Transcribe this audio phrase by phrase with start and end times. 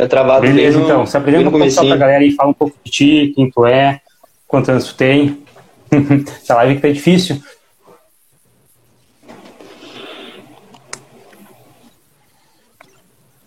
[0.00, 1.06] É travado Beleza, no, então.
[1.06, 3.66] Se apresenta um pouco só pra galera e fala um pouco de ti, quem tu
[3.66, 4.00] é,
[4.48, 5.42] quantos anos tu tem.
[6.42, 7.38] Essa live que tá difícil.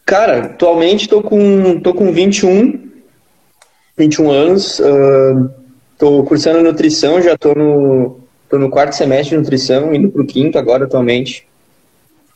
[0.05, 2.88] Cara, atualmente tô com, tô com 21,
[3.98, 4.78] 21 anos.
[4.78, 5.50] Uh,
[5.98, 10.60] tô cursando nutrição, já tô no, tô no quarto semestre de nutrição, indo pro quinto
[10.60, 11.48] agora atualmente.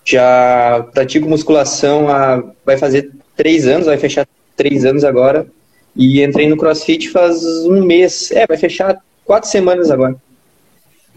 [0.03, 5.47] Já pratico musculação há, vai fazer três anos, vai fechar três anos agora.
[5.95, 8.31] E entrei no CrossFit faz um mês.
[8.31, 10.15] É, vai fechar quatro semanas agora.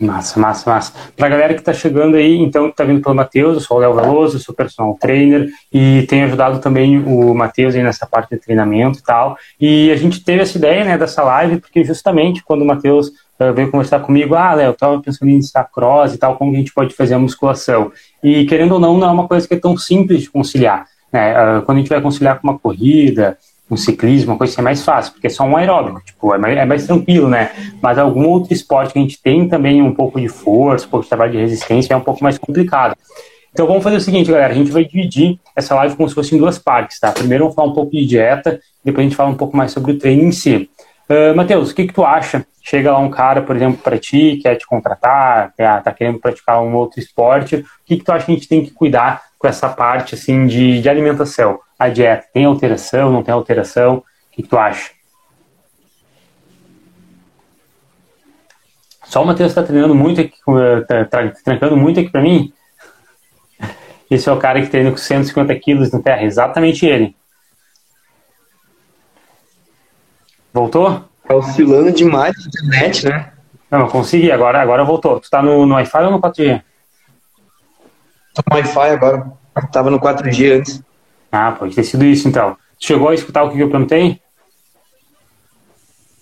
[0.01, 0.93] Massa, massa, massa.
[1.15, 3.81] Pra galera que tá chegando aí, então, que tá vindo pelo Matheus, eu sou o
[3.81, 8.41] Léo Veloso, sou personal trainer e tenho ajudado também o Matheus aí nessa parte de
[8.41, 9.37] treinamento e tal.
[9.61, 13.53] E a gente teve essa ideia, né, dessa live, porque justamente quando o Matheus uh,
[13.55, 16.73] veio conversar comigo, ah, Léo, tava pensando em iniciar cross e tal, como a gente
[16.73, 17.93] pode fazer a musculação.
[18.25, 20.87] E querendo ou não, não é uma coisa que é tão simples de conciliar.
[21.13, 21.33] Né?
[21.33, 23.37] Uh, quando a gente vai conciliar com uma corrida,
[23.71, 26.39] um ciclismo, uma coisa assim é mais fácil, porque é só um aeróbico, tipo, é
[26.39, 27.53] mais, é mais, tranquilo, né?
[27.81, 31.05] Mas algum outro esporte que a gente tem também um pouco de força, um pouco
[31.05, 32.97] de trabalho de resistência, é um pouco mais complicado.
[33.53, 36.35] Então vamos fazer o seguinte, galera, a gente vai dividir essa live como se fosse
[36.35, 37.13] em duas partes, tá?
[37.13, 39.93] Primeiro vamos falar um pouco de dieta, depois a gente fala um pouco mais sobre
[39.93, 40.69] o treino em si.
[41.09, 42.47] Uh, Matheus, o que, que tu acha?
[42.63, 46.63] Chega lá um cara, por exemplo, para ti, quer te contratar, tá, tá querendo praticar
[46.63, 49.49] um outro esporte, o que, que tu acha que a gente tem que cuidar com
[49.49, 51.59] essa parte, assim, de, de alimentação?
[51.81, 52.27] a dieta?
[52.31, 53.97] Tem alteração, não tem alteração?
[53.97, 54.91] O que, que tu acha?
[59.05, 60.37] Só o Matheus está treinando muito aqui,
[60.87, 62.53] tá, tá trancando muito aqui para mim.
[64.11, 67.17] Esse é o cara que treina com 150 quilos no terra, exatamente ele.
[70.53, 71.03] Voltou?
[71.27, 73.33] Tá oscilando demais a internet, né?
[73.71, 75.19] Não, consegui, agora, agora voltou.
[75.19, 76.63] Tu tá no, no Wi-Fi ou no 4G?
[78.45, 79.33] Tô no Wi-Fi agora.
[79.73, 80.83] Tava no 4G antes.
[81.31, 82.57] Ah, pode ter sido isso então.
[82.79, 84.21] Chegou a escutar o que eu perguntei?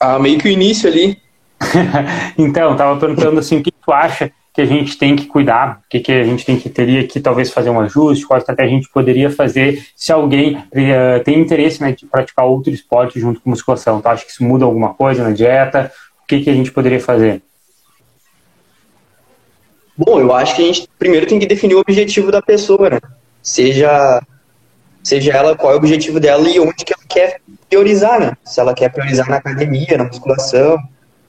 [0.01, 1.19] Ah, meio que o início ali.
[2.37, 5.89] então, tava perguntando assim, o que tu acha que a gente tem que cuidar, o
[5.89, 8.75] que, que a gente tem que teria que talvez fazer um ajuste, qual estratégia a
[8.75, 13.51] gente poderia fazer se alguém uh, tem interesse né, de praticar outro esporte junto com
[13.51, 14.01] musculação.
[14.01, 15.93] Tu acha que isso muda alguma coisa na dieta?
[16.25, 17.41] O que, que a gente poderia fazer?
[19.99, 23.01] Bom, eu acho que a gente primeiro tem que definir o objetivo da pessoa, né?
[23.43, 24.23] Seja
[25.03, 28.37] seja ela qual é o objetivo dela e onde que ela quer priorizar, né?
[28.45, 30.79] Se ela quer priorizar na academia, na musculação,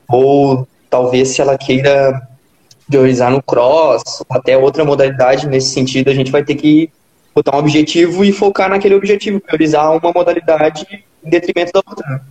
[0.07, 2.21] ou talvez se ela queira
[2.87, 6.91] priorizar no cross, ou até outra modalidade nesse sentido, a gente vai ter que
[7.33, 10.85] botar um objetivo e focar naquele objetivo, priorizar uma modalidade
[11.23, 12.21] em detrimento da outra.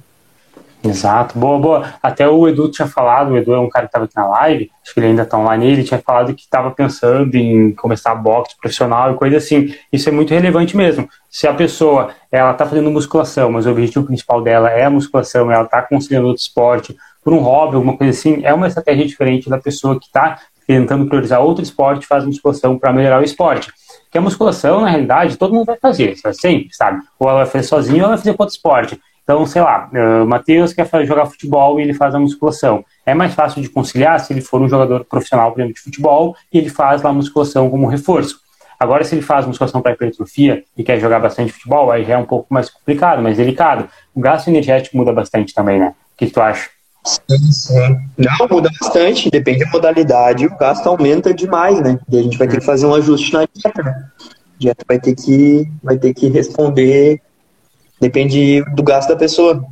[0.82, 0.90] Né?
[0.90, 1.94] Exato, boa, boa.
[2.02, 4.70] Até o Edu tinha falado, o Edu é um cara que estava aqui na live,
[4.82, 8.56] acho que ele ainda está online, ele tinha falado que estava pensando em começar boxe
[8.60, 9.74] profissional e coisa assim.
[9.92, 11.08] Isso é muito relevante mesmo.
[11.30, 15.50] Se a pessoa ela está fazendo musculação, mas o objetivo principal dela é a musculação,
[15.50, 19.50] ela está conciliando outro esporte por um hobby, alguma coisa assim, é uma estratégia diferente
[19.50, 23.72] da pessoa que está tentando priorizar outro esporte, faz musculação para melhorar o esporte.
[24.10, 27.02] Que a musculação, na realidade, todo mundo vai fazer, sempre, sabe?
[27.18, 29.00] Ou ela vai fazer sozinho ou ela vai fazer com outro esporte.
[29.28, 32.82] Então, sei lá, uh, o Matheus quer jogar futebol e ele faz a musculação.
[33.04, 36.34] É mais fácil de conciliar se ele for um jogador profissional, por exemplo, de futebol
[36.50, 38.40] e ele faz lá a musculação como reforço.
[38.80, 42.16] Agora, se ele faz musculação para hipertrofia e quer jogar bastante futebol, aí já é
[42.16, 43.86] um pouco mais complicado, mais delicado.
[44.14, 45.92] O gasto energético muda bastante também, né?
[46.14, 46.70] O que tu acha?
[47.04, 47.98] Sim, sim.
[48.16, 49.30] Não, muda bastante.
[49.30, 51.98] Depende da modalidade, o gasto aumenta demais, né?
[52.10, 54.08] E a gente vai ter que fazer um ajuste na dieta, né?
[54.20, 57.20] A dieta vai ter que, vai ter que responder
[58.00, 59.64] Depende do gasto da pessoa.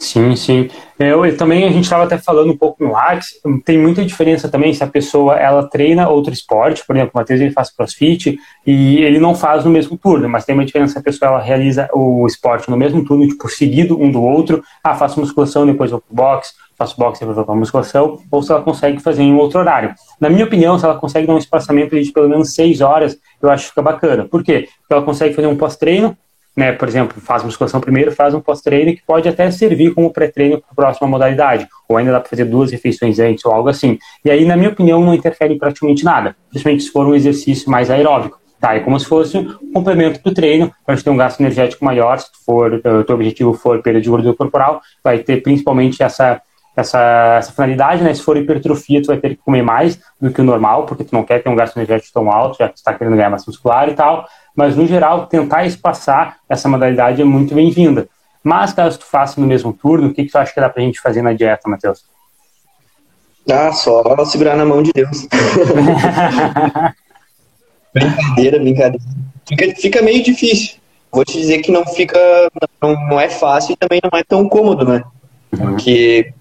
[0.00, 0.70] Sim, sim.
[0.98, 3.34] Eu, eu também a gente estava até falando um pouco no Axe,
[3.66, 7.38] tem muita diferença também se a pessoa ela treina outro esporte, por exemplo, o Matheus
[7.38, 10.98] ele faz crossfit e ele não faz no mesmo turno, mas tem uma diferença se
[10.98, 14.94] a pessoa ela realiza o esporte no mesmo turno, tipo, seguido um do outro, ah,
[14.94, 18.62] faço musculação, depois vou pro boxe, faço boxe, depois vou pra musculação, ou se ela
[18.62, 19.94] consegue fazer em outro horário.
[20.18, 23.50] Na minha opinião, se ela consegue dar um espaçamento de pelo menos seis horas, eu
[23.50, 24.24] acho que fica bacana.
[24.24, 24.66] Por quê?
[24.80, 26.16] Porque ela consegue fazer um pós-treino,
[26.60, 30.58] né, por exemplo, faz musculação primeiro, faz um pós-treino que pode até servir como pré-treino
[30.58, 33.98] para a próxima modalidade, ou ainda dá para fazer duas refeições antes ou algo assim.
[34.22, 37.70] E aí, na minha opinião, não interfere em praticamente nada, principalmente se for um exercício
[37.70, 38.38] mais aeróbico.
[38.60, 42.18] Tá, é como se fosse um complemento do treino, para ter um gasto energético maior,
[42.18, 46.42] se for, o eh, teu objetivo for perda de gordura corporal, vai ter principalmente essa,
[46.76, 48.12] essa, essa finalidade, né?
[48.12, 51.14] Se for hipertrofia, tu vai ter que comer mais do que o normal, porque tu
[51.14, 53.46] não quer ter um gasto energético tão alto, já que tu está querendo ganhar massa
[53.48, 54.26] muscular e tal
[54.60, 58.06] mas no geral, tentar espaçar essa modalidade é muito bem-vinda.
[58.44, 60.82] Mas caso tu faça no mesmo turno, o que, que tu acha que dá pra
[60.82, 62.04] gente fazer na dieta, Matheus?
[63.50, 65.26] Ah, só segurar na mão de Deus.
[67.94, 69.04] brincadeira, brincadeira.
[69.48, 70.76] Fica, fica meio difícil.
[71.10, 72.18] vou te dizer que não fica,
[72.82, 75.02] não, não é fácil e também não é tão cômodo, né?
[75.54, 75.70] Uhum.
[75.70, 76.34] Porque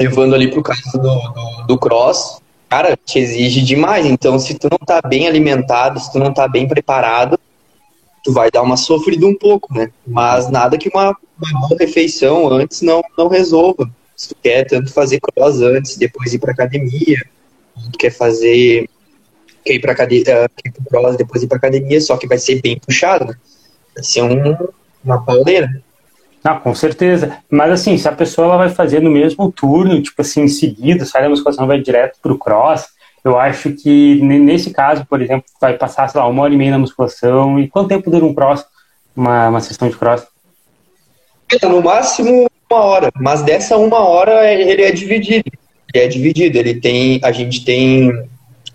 [0.00, 2.40] levando ali pro caso do, do, do, cross,
[2.74, 4.04] cara, te exige demais.
[4.04, 7.38] Então, se tu não tá bem alimentado, se tu não tá bem preparado,
[8.24, 9.92] tu vai dar uma sofrida um pouco, né?
[10.04, 13.88] Mas nada que uma, uma boa refeição antes não, não resolva.
[14.16, 17.24] Se tu quer tanto fazer cross antes, depois ir pra academia,
[17.92, 18.88] tu quer fazer
[19.64, 22.38] quer ir pra academia, quer ir pro cross, depois ir pra academia, só que vai
[22.38, 23.34] ser bem puxado, né?
[23.94, 24.56] Vai ser um,
[25.04, 25.68] uma pauleira.
[26.44, 27.38] Ah, com certeza.
[27.50, 31.06] Mas assim, se a pessoa ela vai fazer no mesmo turno, tipo assim, em seguida,
[31.06, 32.84] sai da musculação vai direto pro cross,
[33.24, 36.72] eu acho que nesse caso, por exemplo, vai passar, sei lá, uma hora e meia
[36.72, 37.58] na musculação.
[37.58, 38.62] E quanto tempo dura um cross?
[39.16, 40.26] Uma, uma sessão de cross?
[41.62, 45.50] No máximo uma hora, mas dessa uma hora ele é dividido.
[45.92, 46.58] Ele é dividido.
[46.58, 48.12] Ele tem, a gente tem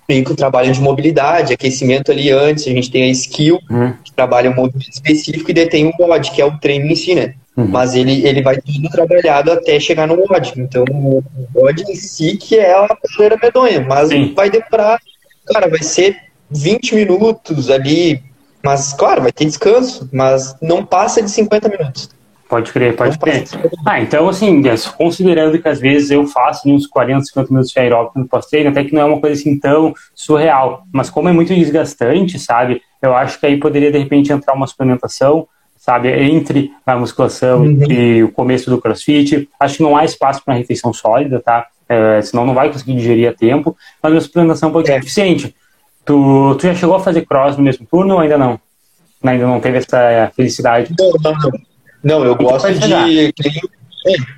[0.08, 3.94] meio que o trabalho de mobilidade, aquecimento ali antes, a gente tem a skill, uhum.
[4.04, 6.96] que trabalha um movimento específico, e daí tem o mod, que é o treino em
[6.96, 7.36] si, né?
[7.60, 7.68] Uhum.
[7.68, 10.54] Mas ele, ele vai tudo trabalhado até chegar no mod.
[10.56, 11.24] Então, o
[11.54, 14.34] mod em si que é a poeira medonha, mas Sim.
[14.34, 14.98] vai demorar,
[15.46, 16.16] cara, vai ser
[16.50, 18.24] 20 minutos ali,
[18.64, 22.10] mas, claro, vai ter descanso, mas não passa de 50 minutos.
[22.48, 23.44] Pode crer, pode não crer.
[23.86, 24.64] Ah, então, assim,
[24.98, 28.86] considerando que às vezes eu faço uns 40, 50 minutos de aeróbico no pós-treino, até
[28.86, 33.14] que não é uma coisa assim tão surreal, mas como é muito desgastante, sabe, eu
[33.14, 35.48] acho que aí poderia de repente entrar uma suplementação,
[35.90, 37.92] sabe, entre a musculação uhum.
[37.92, 39.50] e o começo do crossfit.
[39.60, 41.66] Acho que não há espaço para uma refeição sólida, tá?
[41.88, 44.94] É, senão não vai conseguir digerir a tempo, mas a suplementação pode é.
[44.94, 45.56] ser eficiente.
[46.06, 48.60] Tu, tu já chegou a fazer cross no mesmo turno ou ainda não?
[49.24, 50.94] Ainda não teve essa felicidade?
[50.98, 51.52] Não, não, não.
[52.04, 53.34] Não, eu gosto de.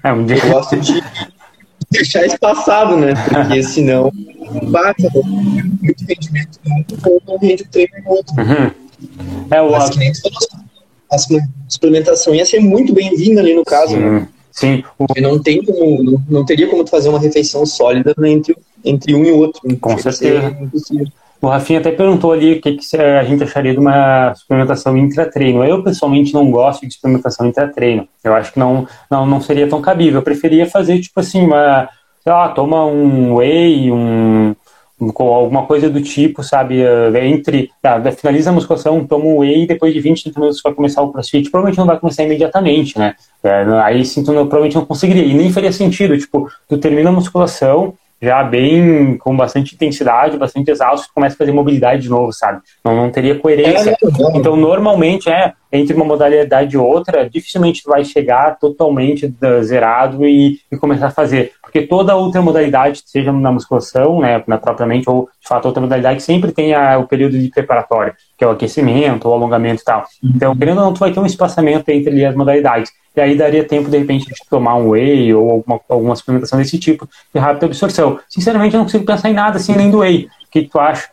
[0.04, 0.38] É, um dia.
[0.38, 1.04] Eu gosto de
[1.92, 3.13] deixar espaçado, né?
[3.27, 4.09] Porque senão
[4.71, 6.59] bate muito rendimento
[7.06, 8.33] ou não rende o treino no outro.
[8.38, 8.71] Uhum.
[9.51, 10.70] É, o Mas que nem tu falou,
[11.12, 11.18] a
[11.68, 14.28] suplementação ia ser muito bem-vinda ali no caso, sim, né?
[14.52, 14.84] Sim.
[14.98, 19.24] Porque não tem como, não, não teria como fazer uma refeição sólida entre, entre um
[19.24, 19.62] e outro.
[19.78, 20.56] Com certeza.
[21.42, 25.66] O Rafinha até perguntou ali o que, que a gente acharia de uma suplementação intratreino.
[25.66, 28.07] Eu, pessoalmente, não gosto de suplementação intratreino.
[28.24, 30.19] Eu acho que não, não, não seria tão cabível.
[30.19, 31.90] Eu preferia fazer, tipo assim, uma,
[32.24, 34.56] sei lá, toma um whey, um,
[35.18, 36.81] alguma coisa do tipo, sabe?
[36.81, 37.71] Eh, entre.
[37.81, 41.01] Tá, finaliza a musculação, toma um whey e depois de 20, 30 minutos vai começar
[41.01, 41.50] o crossfit.
[41.50, 43.15] Provavelmente não vai começar imediatamente, né?
[43.44, 45.24] É, aí sim, tu não, provavelmente não conseguiria.
[45.24, 46.18] E nem faria sentido.
[46.18, 51.51] Tipo, tu termina a musculação, já bem com bastante intensidade, bastante exausto, começa a fazer
[51.51, 52.62] mobilidade de novo, sabe?
[52.86, 53.89] Não, não teria coerência.
[53.89, 59.33] É, então, normalmente, é, entre uma modalidade e outra, dificilmente tu vai chegar totalmente
[59.63, 61.54] zerado e, e começar a fazer.
[61.71, 66.21] Porque toda outra modalidade, seja na musculação, né, na propriamente, ou de fato outra modalidade,
[66.21, 70.06] sempre tem a, o período de preparatório, que é o aquecimento, o alongamento e tal.
[70.21, 72.91] Então, querendo ou não, tu vai ter um espaçamento entre as modalidades.
[73.15, 76.77] E aí daria tempo, de repente, de tomar um whey ou alguma, alguma suplementação desse
[76.77, 78.19] tipo de rápida absorção.
[78.27, 80.25] Sinceramente, eu não consigo pensar em nada assim além do whey.
[80.25, 81.07] O que tu acha?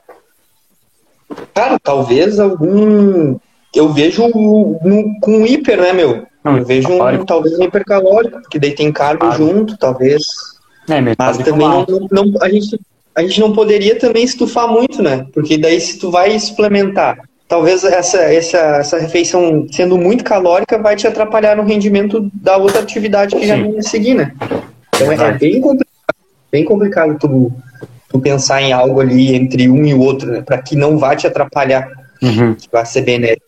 [1.55, 3.39] Cara, talvez algum.
[3.75, 6.27] Eu vejo um, com hiper, né, meu?
[6.43, 10.23] Não, eu vejo um, talvez um hipercalórico, porque daí tem carbo junto, talvez.
[10.89, 12.81] É, Mas também não, não, a, gente,
[13.15, 15.27] a gente não poderia também estufar muito, né?
[15.35, 17.19] Porque daí se tu vai suplementar
[17.49, 22.83] talvez essa, essa, essa refeição sendo muito calórica vai te atrapalhar no rendimento da outra
[22.83, 23.47] atividade que Sim.
[23.47, 24.35] já ia seguir, né?
[24.95, 26.17] Então é, é bem complicado,
[26.53, 27.53] bem complicado tu,
[28.09, 30.43] tu pensar em algo ali entre um e o outro, né?
[30.43, 31.89] Para que não vá te atrapalhar,
[32.23, 32.55] uhum.
[32.71, 33.48] vai ser benéfico.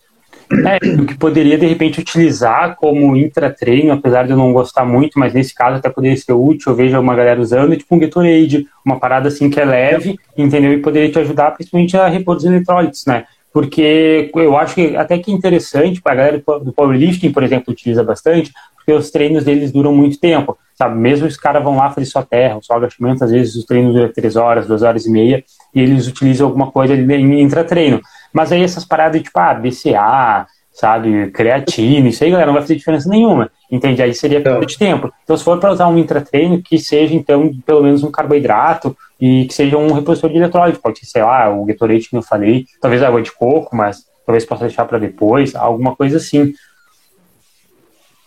[0.53, 5.19] É, o que poderia de repente utilizar como intratreino, apesar de eu não gostar muito,
[5.19, 8.67] mas nesse caso até poderia ser útil, eu vejo uma galera usando, tipo um Gatorade,
[8.85, 10.73] uma parada assim que é leve, entendeu?
[10.73, 13.25] E poderia te ajudar principalmente a os eletrólitos, né?
[13.53, 18.05] porque eu acho que até que interessante para a galera do powerlifting, por exemplo, utiliza
[18.05, 20.97] bastante, porque os treinos deles duram muito tempo, sabe?
[20.97, 24.13] Mesmo os caras vão lá fazer só terra, só agachamento, às vezes os treinos duram
[24.13, 28.01] três horas, duas horas e meia, e eles utilizam alguma coisa ali em intratreino.
[28.33, 32.77] Mas aí essas paradas tipo, ah, BCA, sabe, creatina, isso aí, galera, não vai fazer
[32.77, 34.03] diferença nenhuma, entende?
[34.03, 35.13] Aí seria perda de tempo.
[35.23, 39.45] Então, se for para usar um intratreino, que seja, então, pelo menos um carboidrato e
[39.45, 42.65] que seja um repositor de eletrólito, pode ser, sei lá, o Gatorade que eu falei,
[42.81, 46.53] talvez água de coco, mas talvez possa deixar para depois, alguma coisa assim.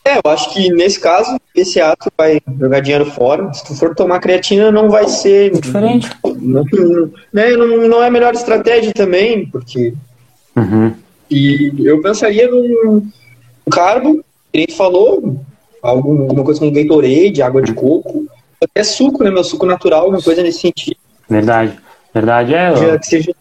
[0.06, 3.54] É, eu acho que nesse caso, esse ato vai jogar dinheiro fora.
[3.54, 5.56] Se tu for tomar creatina, não vai ser.
[5.56, 6.10] É diferente.
[6.24, 6.66] Não,
[7.32, 9.94] né, não, não é a melhor estratégia também, porque.
[10.56, 10.94] Uhum.
[11.32, 13.10] E eu pensaria num
[13.72, 15.40] carbo, que nem falou,
[15.82, 18.28] alguma coisa como Gatorade, água de coco,
[18.62, 19.32] até suco, né?
[19.32, 20.98] Meu suco natural, uma coisa nesse sentido.
[21.30, 21.78] Verdade,
[22.14, 22.98] verdade é.
[23.00, 23.34] Que seja,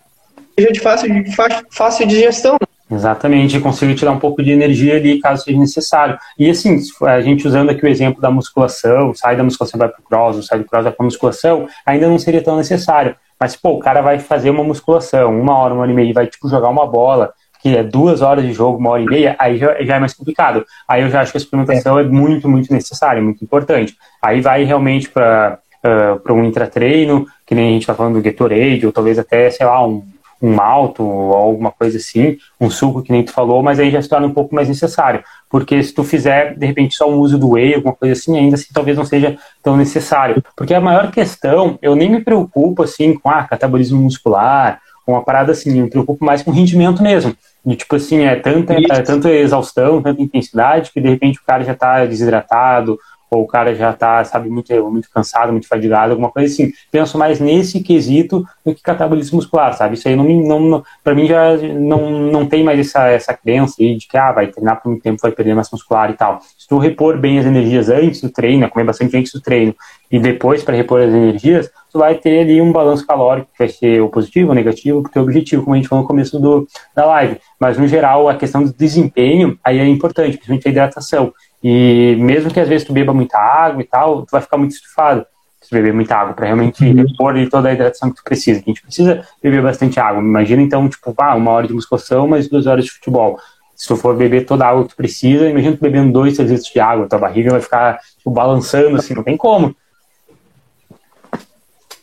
[0.58, 1.36] seja de fácil, de
[1.70, 2.56] fácil digestão.
[2.92, 6.18] Exatamente, consigo te dar um pouco de energia ali caso seja necessário.
[6.38, 10.00] E assim, a gente usando aqui o exemplo da musculação, sai da musculação vai para
[10.00, 13.16] o cross, sai do cross vai para musculação, ainda não seria tão necessário.
[13.40, 16.26] Mas, pô, o cara vai fazer uma musculação, uma hora, uma hora e meia, vai,
[16.26, 17.32] tipo, jogar uma bola,
[17.62, 20.12] que é duas horas de jogo, uma hora e meia, aí já, já é mais
[20.12, 20.64] complicado.
[20.86, 23.96] Aí eu já acho que a suplementação é, é muito, muito necessária, muito importante.
[24.20, 28.22] Aí vai realmente para uh, para um intratreino, que nem a gente está falando do
[28.22, 30.04] Gatorade, ou talvez até, sei lá, um,
[30.42, 34.02] um malto ou alguma coisa assim, um suco que nem tu falou, mas aí já
[34.02, 35.22] se torna um pouco mais necessário.
[35.48, 38.56] Porque se tu fizer, de repente, só um uso do whey, alguma coisa assim, ainda
[38.56, 40.42] assim talvez não seja tão necessário.
[40.56, 45.52] Porque a maior questão, eu nem me preocupo assim com ah, catabolismo muscular, uma parada
[45.52, 47.36] assim, eu me preocupo mais com rendimento mesmo.
[47.64, 51.62] E, tipo assim, é tanta, é tanta exaustão, tanta intensidade, que de repente o cara
[51.62, 52.98] já está desidratado,
[53.32, 56.70] ou o cara já está, sabe, muito, muito cansado, muito fadigado, alguma coisa assim.
[56.90, 59.94] Penso mais nesse quesito do que catabolismo muscular, sabe?
[59.94, 63.76] Isso aí não, não, não para mim já não, não tem mais essa, essa crença
[63.80, 66.40] aí de que ah, vai treinar por muito tempo, vai perder massa muscular e tal.
[66.58, 69.74] Se tu repor bem as energias antes do treino, comer bastante antes do treino
[70.10, 73.68] e depois para repor as energias, tu vai ter ali um balanço calórico que vai
[73.68, 76.38] ser o positivo ou negativo, porque é o objetivo, como a gente falou no começo
[76.38, 77.38] do, da live.
[77.58, 81.32] Mas no geral, a questão do desempenho aí é importante, principalmente a hidratação.
[81.62, 84.72] E mesmo que às vezes tu beba muita água e tal, tu vai ficar muito
[84.72, 85.26] estufado
[85.62, 86.94] se beber muita água, para realmente uhum.
[86.94, 88.60] repor toda a hidratação que tu precisa.
[88.60, 90.20] A gente precisa beber bastante água.
[90.20, 93.38] Imagina então, tipo, ah, uma hora de musculação, mais duas horas de futebol.
[93.76, 96.50] Se tu for beber toda a água que tu precisa, imagina tu bebendo dois, três
[96.50, 99.74] litros de água, tua barriga vai ficar tipo, balançando assim, não tem como.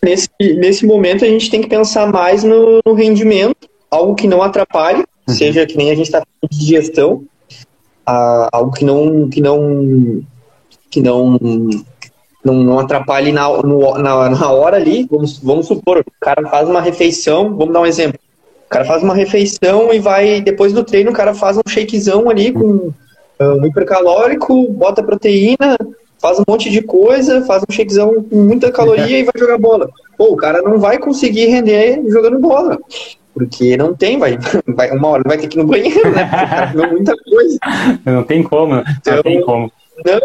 [0.01, 4.42] Nesse, nesse momento a gente tem que pensar mais no, no rendimento, algo que não
[4.42, 5.34] atrapalhe, uhum.
[5.34, 7.24] seja que nem a gente está de digestão,
[8.10, 10.22] a, algo que não que não
[10.89, 11.38] que não
[12.44, 15.06] não, não atrapalhe na, no, na, na hora ali.
[15.10, 18.20] Vamos, vamos supor, o cara faz uma refeição, vamos dar um exemplo.
[18.66, 22.30] O cara faz uma refeição e vai, depois do treino, o cara faz um shakezão
[22.30, 22.94] ali com uh,
[23.39, 25.78] um hipercalórico, bota proteína,
[26.20, 29.89] faz um monte de coisa, faz um shakezão com muita caloria e vai jogar bola.
[30.18, 32.78] Pô, o cara não vai conseguir render jogando bola.
[33.33, 36.71] Porque não tem, vai, vai uma hora vai ter que ir no banheiro, né?
[36.71, 37.59] Porque muita coisa.
[38.05, 39.71] Não tem como, não então, tem como.
[40.05, 40.19] Não,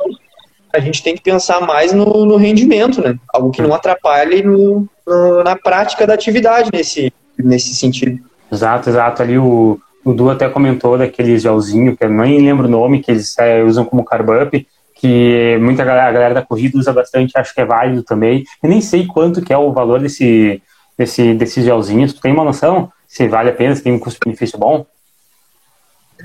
[0.75, 3.17] a gente tem que pensar mais no, no rendimento, né?
[3.33, 8.19] Algo que não atrapalhe no, no, na prática da atividade nesse, nesse sentido.
[8.51, 9.23] Exato, exato.
[9.23, 13.11] Ali o, o Du até comentou daqueles gelzinho, que eu nem lembro o nome, que
[13.11, 17.37] eles é, usam como carb up, que muita galera, a galera da corrida usa bastante,
[17.37, 18.45] acho que é válido também.
[18.63, 20.61] Eu nem sei quanto que é o valor desse,
[20.99, 22.13] desse, desses gelzinhos.
[22.13, 22.91] Tu tem uma noção?
[23.15, 24.85] Se vale a pena, se tem um custo-benefício bom?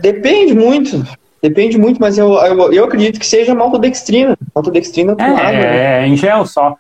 [0.02, 1.06] Depende muito.
[1.40, 4.36] Depende muito, mas eu, eu, eu acredito que seja maltodextrina.
[4.56, 5.52] Maltodextrina é, água.
[5.52, 6.04] Né?
[6.04, 6.76] É, em gel só.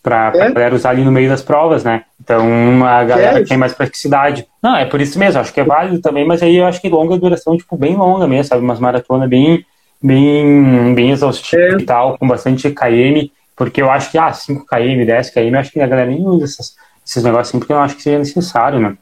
[0.00, 0.52] Pra, é?
[0.52, 2.04] galera usar ali no meio das provas, né?
[2.22, 4.46] Então a galera é tem mais praticidade.
[4.62, 6.88] Não, é por isso mesmo, acho que é válido também, mas aí eu acho que
[6.88, 8.62] longa duração, tipo, bem longa mesmo, sabe?
[8.62, 9.66] Umas maratonas bem,
[10.00, 11.82] bem, bem exaustivas é.
[11.82, 15.58] e tal, com bastante KM, porque eu acho que, ah, 5 km, 10 km, eu
[15.58, 18.02] acho que a galera nem usa essas, esses negócios assim, porque eu não acho que
[18.02, 18.96] seja necessário, né?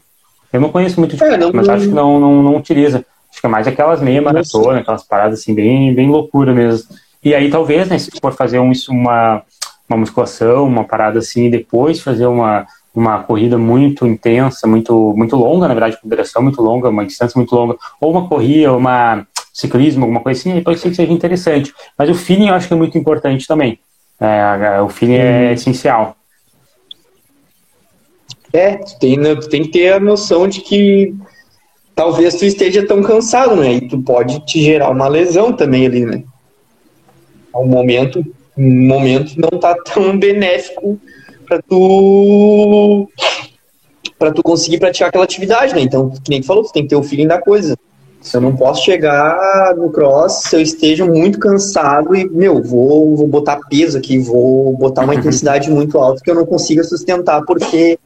[0.53, 3.05] Eu não conheço muito de é, não, mas acho que não, não, não utiliza.
[3.31, 6.89] Acho que é mais aquelas meia maratona, aquelas paradas assim, bem, bem loucura mesmo.
[7.23, 9.43] E aí talvez, né, se for fazer um, uma,
[9.89, 15.37] uma musculação, uma parada assim, e depois fazer uma, uma corrida muito intensa, muito, muito
[15.37, 19.27] longa, na verdade, com duração muito longa, uma distância muito longa, ou uma corrida, uma
[19.53, 21.73] ciclismo, alguma coisa assim, aí pode ser que seja interessante.
[21.97, 23.79] Mas o feeling eu acho que é muito importante também.
[24.19, 26.17] É, o feeling é essencial.
[28.53, 31.15] É, tu tem, né, tu tem que ter a noção de que
[31.95, 33.75] talvez tu esteja tão cansado, né?
[33.75, 36.25] E tu pode te gerar uma lesão também ali, né?
[37.55, 38.25] Um momento,
[38.57, 40.99] um momento não tá tão benéfico
[41.47, 43.09] para tu
[44.19, 45.81] para tu conseguir praticar aquela atividade, né?
[45.81, 47.77] Então, que nem tu falou, tu tem que ter o feeling da coisa.
[48.21, 53.17] Se eu não posso chegar no cross se eu esteja muito cansado e, meu, vou,
[53.17, 57.43] vou botar peso aqui, vou botar uma intensidade muito alta que eu não consiga sustentar
[57.47, 57.99] porque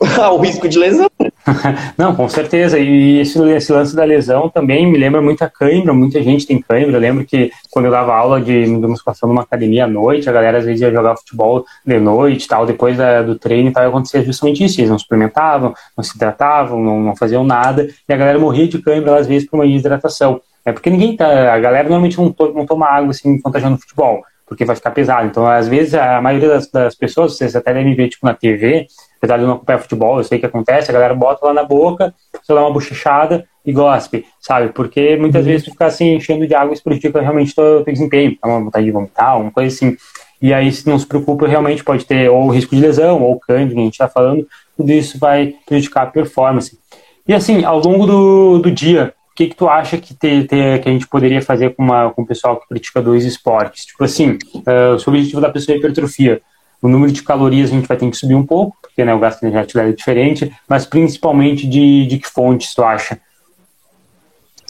[0.20, 1.08] ao risco de lesão.
[1.96, 2.78] Não, com certeza.
[2.78, 5.92] E esse, esse, lance da lesão também me lembra muita cãibra.
[5.92, 6.96] Muita gente tem cãibra.
[6.96, 10.32] Eu lembro que quando eu dava aula de, de musculação numa academia à noite, a
[10.32, 12.66] galera às vezes ia jogar futebol de noite tal.
[12.66, 14.80] Depois da, do treino tal, acontecia justamente isso.
[14.80, 17.88] Eles não suplementavam, não se hidratavam, não, não faziam nada.
[18.08, 20.40] E a galera morria de cãibra às vezes por uma desidratação.
[20.64, 21.54] É porque ninguém tá.
[21.54, 24.92] A galera normalmente não, to, não toma água assim enquanto tá futebol porque vai ficar
[24.92, 25.26] pesado.
[25.26, 28.86] Então, às vezes, a maioria das, das pessoas, vocês até devem ver, tipo, na TV,
[29.18, 31.52] apesar de eu não acompanhar futebol, eu sei o que acontece, a galera bota lá
[31.52, 34.68] na boca, você dá uma bochechada e gospe, sabe?
[34.72, 35.50] Porque muitas uhum.
[35.50, 38.60] vezes tu ficar assim enchendo de água isso prejudica realmente teu, teu desempenho, dá uma
[38.60, 39.96] vontade de vomitar, uma coisa assim.
[40.40, 43.80] E aí, se não se preocupa, realmente pode ter ou risco de lesão, ou cândida,
[43.80, 44.46] a gente está falando,
[44.76, 46.78] tudo isso vai prejudicar a performance.
[47.26, 50.78] E assim, ao longo do, do dia, o que, que tu acha que, te, te,
[50.78, 53.86] que a gente poderia fazer com, uma, com o pessoal que pratica dois esportes?
[53.86, 56.40] Tipo assim, uh, o objetivo da pessoa é hipertrofia.
[56.82, 59.18] O número de calorias a gente vai ter que subir um pouco, porque né, o
[59.18, 63.20] gasto energético é diferente, mas principalmente de, de que fontes tu acha?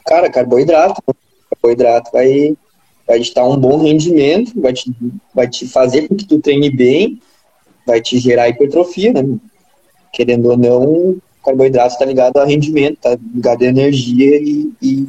[0.07, 1.03] Cara, carboidrato.
[1.51, 2.57] Carboidrato vai,
[3.07, 4.93] vai te dar um bom rendimento, vai te,
[5.35, 7.21] vai te fazer com que tu treine bem,
[7.87, 9.39] vai te gerar hipertrofia, né?
[10.13, 15.07] Querendo ou não, carboidrato está ligado a rendimento, está ligado a energia e, e,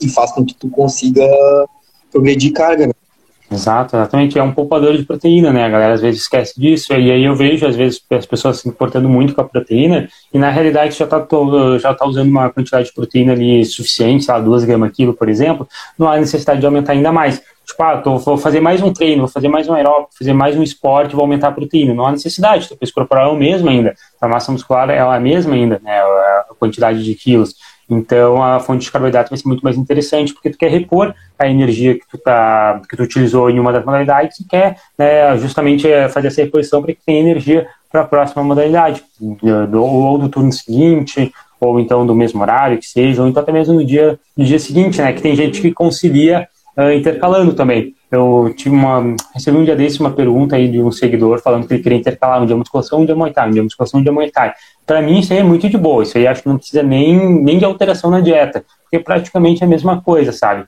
[0.00, 1.26] e, faz com que tu consiga
[2.12, 2.86] progredir carga.
[2.86, 2.92] Né?
[3.52, 4.38] Exato, exatamente.
[4.38, 5.64] É um poupador de proteína, né?
[5.64, 6.92] A galera às vezes esquece disso.
[6.92, 10.38] E aí eu vejo, às vezes, as pessoas se importando muito com a proteína e
[10.38, 11.26] na realidade já está
[11.80, 15.28] já tá usando uma quantidade de proteína ali suficiente, sei lá, 2 gramas quilo, por
[15.28, 15.66] exemplo,
[15.98, 17.42] não há necessidade de aumentar ainda mais.
[17.66, 20.56] Tipo, ah, tô, vou fazer mais um treino, vou fazer mais um aeróbico, fazer mais
[20.56, 21.92] um esporte, vou aumentar a proteína.
[21.92, 25.20] Não há necessidade, o peso corporal é o mesmo ainda, a massa muscular é a
[25.20, 26.00] mesma ainda, né?
[26.00, 27.54] A quantidade de quilos.
[27.90, 31.48] Então a fonte de carboidrato vai ser muito mais interessante porque tu quer repor a
[31.48, 35.90] energia que tu tá, que tu utilizou em uma das modalidades e quer né, justamente
[35.90, 40.28] é, fazer essa reposição para que tenha energia para a próxima modalidade, do, ou do
[40.28, 44.18] turno seguinte, ou então do mesmo horário que seja, ou então até mesmo no dia,
[44.36, 45.12] no dia seguinte, né?
[45.12, 47.94] Que tem gente que concilia uh, intercalando também.
[48.10, 51.74] Eu tive uma, recebi um dia desse uma pergunta aí de um seguidor falando que
[51.74, 54.12] ele queria intercalar um dia musculação, um dia Muay Thai, um dia musculação, um dia
[54.12, 54.52] Muay Thai.
[54.84, 57.40] Para mim isso aí é muito de boa, isso aí acho que não precisa nem,
[57.40, 60.66] nem de alteração na dieta, porque praticamente é a mesma coisa, sabe?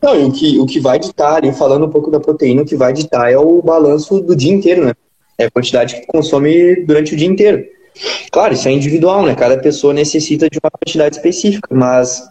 [0.00, 2.64] Não, e o que, o que vai ditar, e falando um pouco da proteína, o
[2.64, 4.92] que vai ditar é o balanço do dia inteiro, né?
[5.36, 7.64] É a quantidade que consome durante o dia inteiro.
[8.30, 9.34] Claro, isso é individual, né?
[9.34, 12.28] Cada pessoa necessita de uma quantidade específica, mas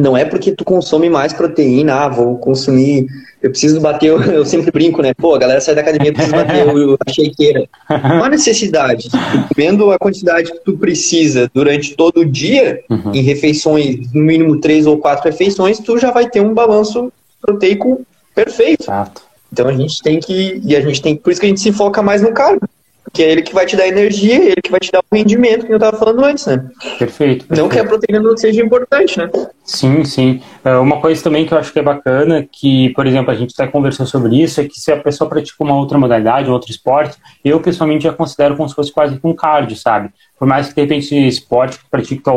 [0.00, 3.06] não é porque tu consome mais proteína, ah, vou consumir,
[3.42, 5.12] eu preciso bater, eu sempre brinco, né?
[5.14, 6.64] Pô, a galera sai da academia, precisa bater
[7.06, 7.68] a shakeira.
[7.88, 9.08] Não há necessidade.
[9.56, 13.12] Vendo a quantidade que tu precisa durante todo o dia, uhum.
[13.14, 18.04] em refeições, no mínimo três ou quatro refeições, tu já vai ter um balanço proteico
[18.34, 18.84] perfeito.
[18.84, 19.22] Exato.
[19.52, 21.72] Então a gente tem que, e a gente tem, por isso que a gente se
[21.72, 22.68] foca mais no carbo
[23.12, 25.66] que é ele que vai te dar energia, ele que vai te dar o rendimento
[25.66, 26.58] que eu estava falando antes, né?
[26.98, 27.56] Perfeito, perfeito.
[27.56, 29.28] Não que a proteína não seja importante, né?
[29.64, 30.42] Sim, sim.
[30.64, 33.50] É, uma coisa também que eu acho que é bacana, que, por exemplo, a gente
[33.50, 36.70] está conversando sobre isso, é que se a pessoa pratica uma outra modalidade, um outro
[36.70, 40.10] esporte, eu pessoalmente já considero como se fosse quase um cardio, sabe?
[40.38, 42.30] Por mais que de repente esporte que pratica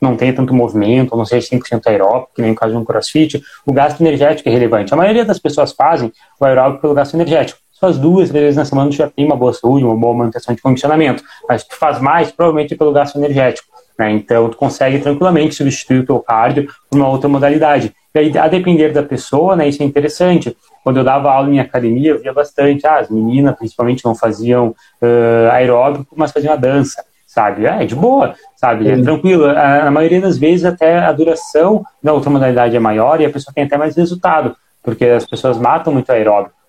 [0.00, 2.84] não tenha tanto movimento, ou não seja 100% aeróbico, que nem o caso de um
[2.84, 4.92] crossfit, o gasto energético é relevante.
[4.92, 8.64] A maioria das pessoas fazem o aeróbico pelo gasto energético as duas, três vezes na
[8.64, 11.22] semana tu já tem uma boa saúde, uma boa manutenção de condicionamento.
[11.48, 13.68] Mas tu faz mais, provavelmente pelo gasto energético.
[13.98, 14.12] Né?
[14.12, 17.94] Então tu consegue tranquilamente substituir o teu cardio por uma outra modalidade.
[18.14, 20.56] E aí, a depender da pessoa, né, isso é interessante.
[20.82, 24.68] Quando eu dava aula em academia, eu via bastante, ah, as meninas principalmente não faziam
[24.68, 27.66] uh, aeróbico, mas faziam a dança, sabe?
[27.66, 28.90] É, de boa, sabe?
[28.90, 29.46] É tranquilo.
[29.46, 33.30] A, a maioria das vezes até a duração da outra modalidade é maior e a
[33.30, 36.59] pessoa tem até mais resultado, porque as pessoas matam muito aeróbico.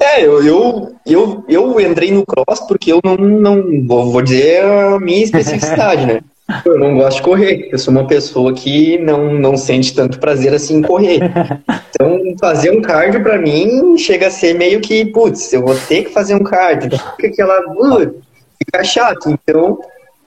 [0.00, 4.98] É, eu, eu, eu, eu entrei no cross porque eu não, não vou dizer a
[4.98, 6.20] minha especificidade, né?
[6.64, 7.68] Eu não gosto de correr.
[7.70, 11.20] Eu sou uma pessoa que não, não sente tanto prazer assim em correr.
[11.90, 16.06] Então, fazer um cardio para mim chega a ser meio que, putz, eu vou ter
[16.06, 16.90] que fazer um cardio.
[17.16, 17.60] Fica aquela.
[17.72, 18.20] Uh,
[18.58, 19.30] fica chato.
[19.30, 19.78] Então,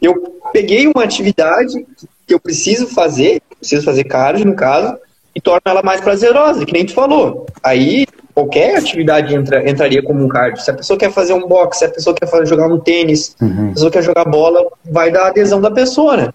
[0.02, 1.86] eu peguei uma atividade
[2.26, 4.98] que eu preciso fazer, preciso fazer cardio, no caso,
[5.36, 7.46] e torna ela mais prazerosa, que nem tu falou.
[7.62, 10.62] Aí qualquer atividade entra, entraria como um cardio.
[10.62, 13.36] Se a pessoa quer fazer um boxe, se a pessoa quer fazer, jogar um tênis,
[13.42, 13.50] uhum.
[13.50, 16.30] se a pessoa quer jogar bola, vai dar adesão da pessoa, né?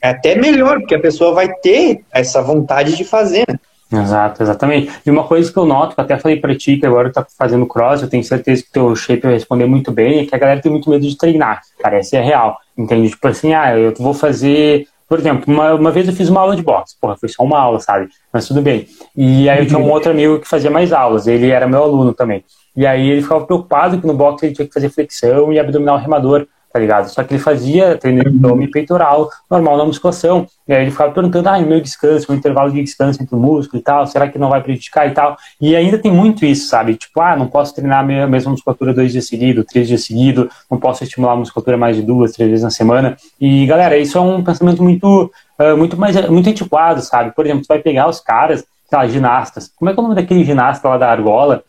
[0.00, 3.58] É até melhor, porque a pessoa vai ter essa vontade de fazer, né?
[3.92, 4.90] Exato, exatamente.
[5.06, 7.66] E uma coisa que eu noto, que até falei pra ti, que agora tá fazendo
[7.66, 10.60] cross, eu tenho certeza que teu shape vai responder muito bem, é que a galera
[10.60, 11.62] tem muito medo de treinar.
[11.80, 12.58] Parece é real.
[12.76, 13.10] Entende?
[13.10, 16.56] Tipo assim, ah, eu vou fazer por exemplo, uma, uma vez eu fiz uma aula
[16.56, 18.08] de boxe, porra, foi só uma aula, sabe?
[18.32, 18.86] Mas tudo bem.
[19.16, 22.12] E aí eu tinha um outro amigo que fazia mais aulas, ele era meu aluno
[22.12, 22.44] também.
[22.76, 25.96] E aí ele ficava preocupado que no boxe ele tinha que fazer flexão e abdominal
[25.96, 27.08] remador tá ligado?
[27.08, 30.46] Só que ele fazia treino de abdômen peitoral normal na musculação.
[30.68, 33.80] E aí ele ficava perguntando, ah, meu descanso, meu intervalo de descanso entre o músculo
[33.80, 35.36] e tal, será que não vai prejudicar e tal?
[35.60, 36.94] E ainda tem muito isso, sabe?
[36.94, 40.78] Tipo, ah, não posso treinar a mesma musculatura dois dias seguidos, três dias seguidos, não
[40.78, 43.16] posso estimular a musculatura mais de duas, três vezes na semana.
[43.40, 47.34] E, galera, isso é um pensamento muito, uh, muito mais, muito antiquado, sabe?
[47.34, 49.70] Por exemplo, você vai pegar os caras, sei lá, ginastas.
[49.76, 51.62] Como é que é o nome daquele ginasta lá da argola?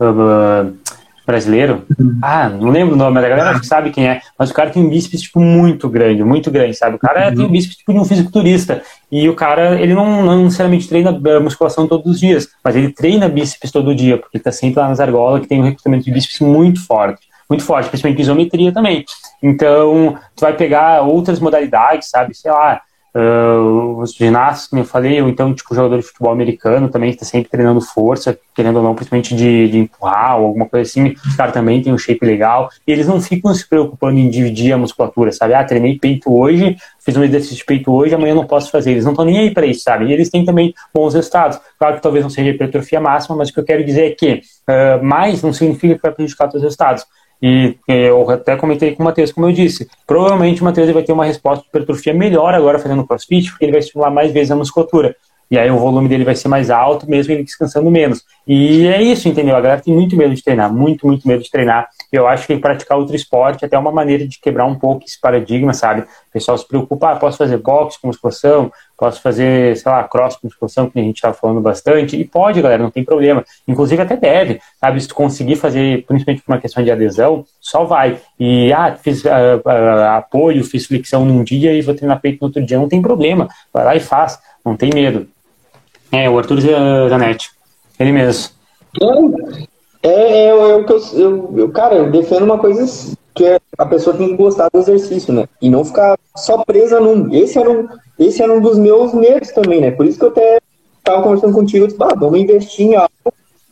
[0.00, 0.76] Uh,
[1.26, 1.84] brasileiro.
[2.22, 4.20] Ah, não lembro o nome, mas a galera acho que sabe quem é.
[4.38, 6.96] Mas o cara tem um bíceps, tipo, muito grande, muito grande, sabe?
[6.96, 7.34] O cara uhum.
[7.34, 8.82] tem um bíceps, tipo, de um fisiculturista.
[9.10, 11.10] E o cara, ele não, não necessariamente treina
[11.40, 14.88] musculação todos os dias, mas ele treina bíceps todo dia, porque ele tá sempre lá
[14.88, 17.26] nas argolas, que tem um recrutamento de bíceps muito forte.
[17.48, 19.04] muito forte, principalmente isometria também.
[19.42, 22.34] Então, tu vai pegar outras modalidades, sabe?
[22.34, 22.80] Sei lá,
[23.16, 27.24] Uh, os ginastas, como eu falei, ou então, tipo, jogador de futebol americano também está
[27.24, 31.14] sempre treinando força, querendo ou não, principalmente de, de empurrar ou alguma coisa assim.
[31.26, 32.68] Os caras também têm um shape legal.
[32.86, 35.54] E eles não ficam se preocupando em dividir a musculatura, sabe?
[35.54, 38.90] Ah, treinei peito hoje, fiz um exercício de peito hoje, amanhã não posso fazer.
[38.90, 40.04] Eles não estão nem aí para isso, sabe?
[40.04, 41.58] E eles têm também bons resultados.
[41.78, 44.42] Claro que talvez não seja hipertrofia máxima, mas o que eu quero dizer é que
[44.68, 47.06] uh, mais não significa que vai prejudicar os resultados.
[47.42, 51.12] E eu até comentei com o Matheus, como eu disse, provavelmente o Matheus vai ter
[51.12, 54.56] uma resposta de hipertrofia melhor agora fazendo crossfit, porque ele vai estimular mais vezes a
[54.56, 55.14] musculatura.
[55.50, 58.24] E aí o volume dele vai ser mais alto, mesmo ele descansando menos.
[58.46, 59.54] E é isso, entendeu?
[59.54, 61.88] A galera tem muito medo de treinar, muito, muito medo de treinar.
[62.12, 65.20] Eu acho que praticar outro esporte é até uma maneira de quebrar um pouco esse
[65.20, 66.02] paradigma, sabe?
[66.02, 70.36] O pessoal se preocupa, ah, posso fazer boxe com musculação, posso fazer, sei lá, cross
[70.36, 72.16] com musculação, que a gente estava falando bastante.
[72.16, 73.44] E pode, galera, não tem problema.
[73.66, 75.00] Inclusive até deve, sabe?
[75.00, 78.18] Se tu conseguir fazer, principalmente por uma questão de adesão, só vai.
[78.38, 79.28] E, ah, fiz uh,
[79.64, 83.02] uh, apoio, fiz flexão num dia e vou treinar peito no outro dia, não tem
[83.02, 83.48] problema.
[83.72, 85.28] Vai lá e faz, não tem medo.
[86.12, 86.60] É, o Arthur
[87.08, 87.50] Zanetti.
[87.98, 88.54] Ele mesmo.
[90.06, 92.86] É, é, é, o que eu, eu, eu, Cara, eu defendo uma coisa
[93.34, 95.48] que é a pessoa tem que gostar do exercício, né?
[95.60, 97.34] E não ficar só presa num.
[97.34, 97.88] Esse era um,
[98.18, 99.90] esse era um dos meus medos também, né?
[99.90, 100.60] Por isso que eu até
[100.98, 103.10] estava conversando contigo, disse, ah, vamos investir em algo,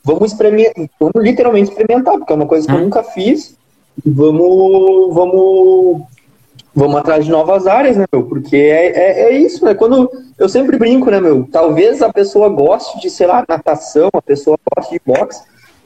[0.02, 2.82] vamos experimentar, vamos literalmente experimentar, porque é uma coisa que eu hum.
[2.82, 3.56] nunca fiz.
[4.04, 6.02] Vamos, vamos
[6.74, 8.24] vamos atrás de novas áreas, né, meu?
[8.24, 9.72] Porque é, é, é, isso, né?
[9.74, 11.48] Quando eu sempre brinco, né, meu?
[11.50, 15.40] Talvez a pessoa goste de, sei lá, natação, a pessoa goste de boxe,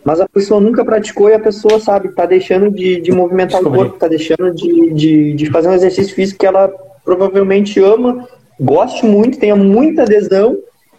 [0.08, 3.70] mas a pessoa nunca praticou e a pessoa, sabe, tá deixando de, de movimentar o
[3.70, 6.66] corpo, tá deixando de, de, de fazer um exercício físico que ela
[7.04, 8.26] provavelmente ama,
[8.58, 10.56] goste muito, tenha muita adesão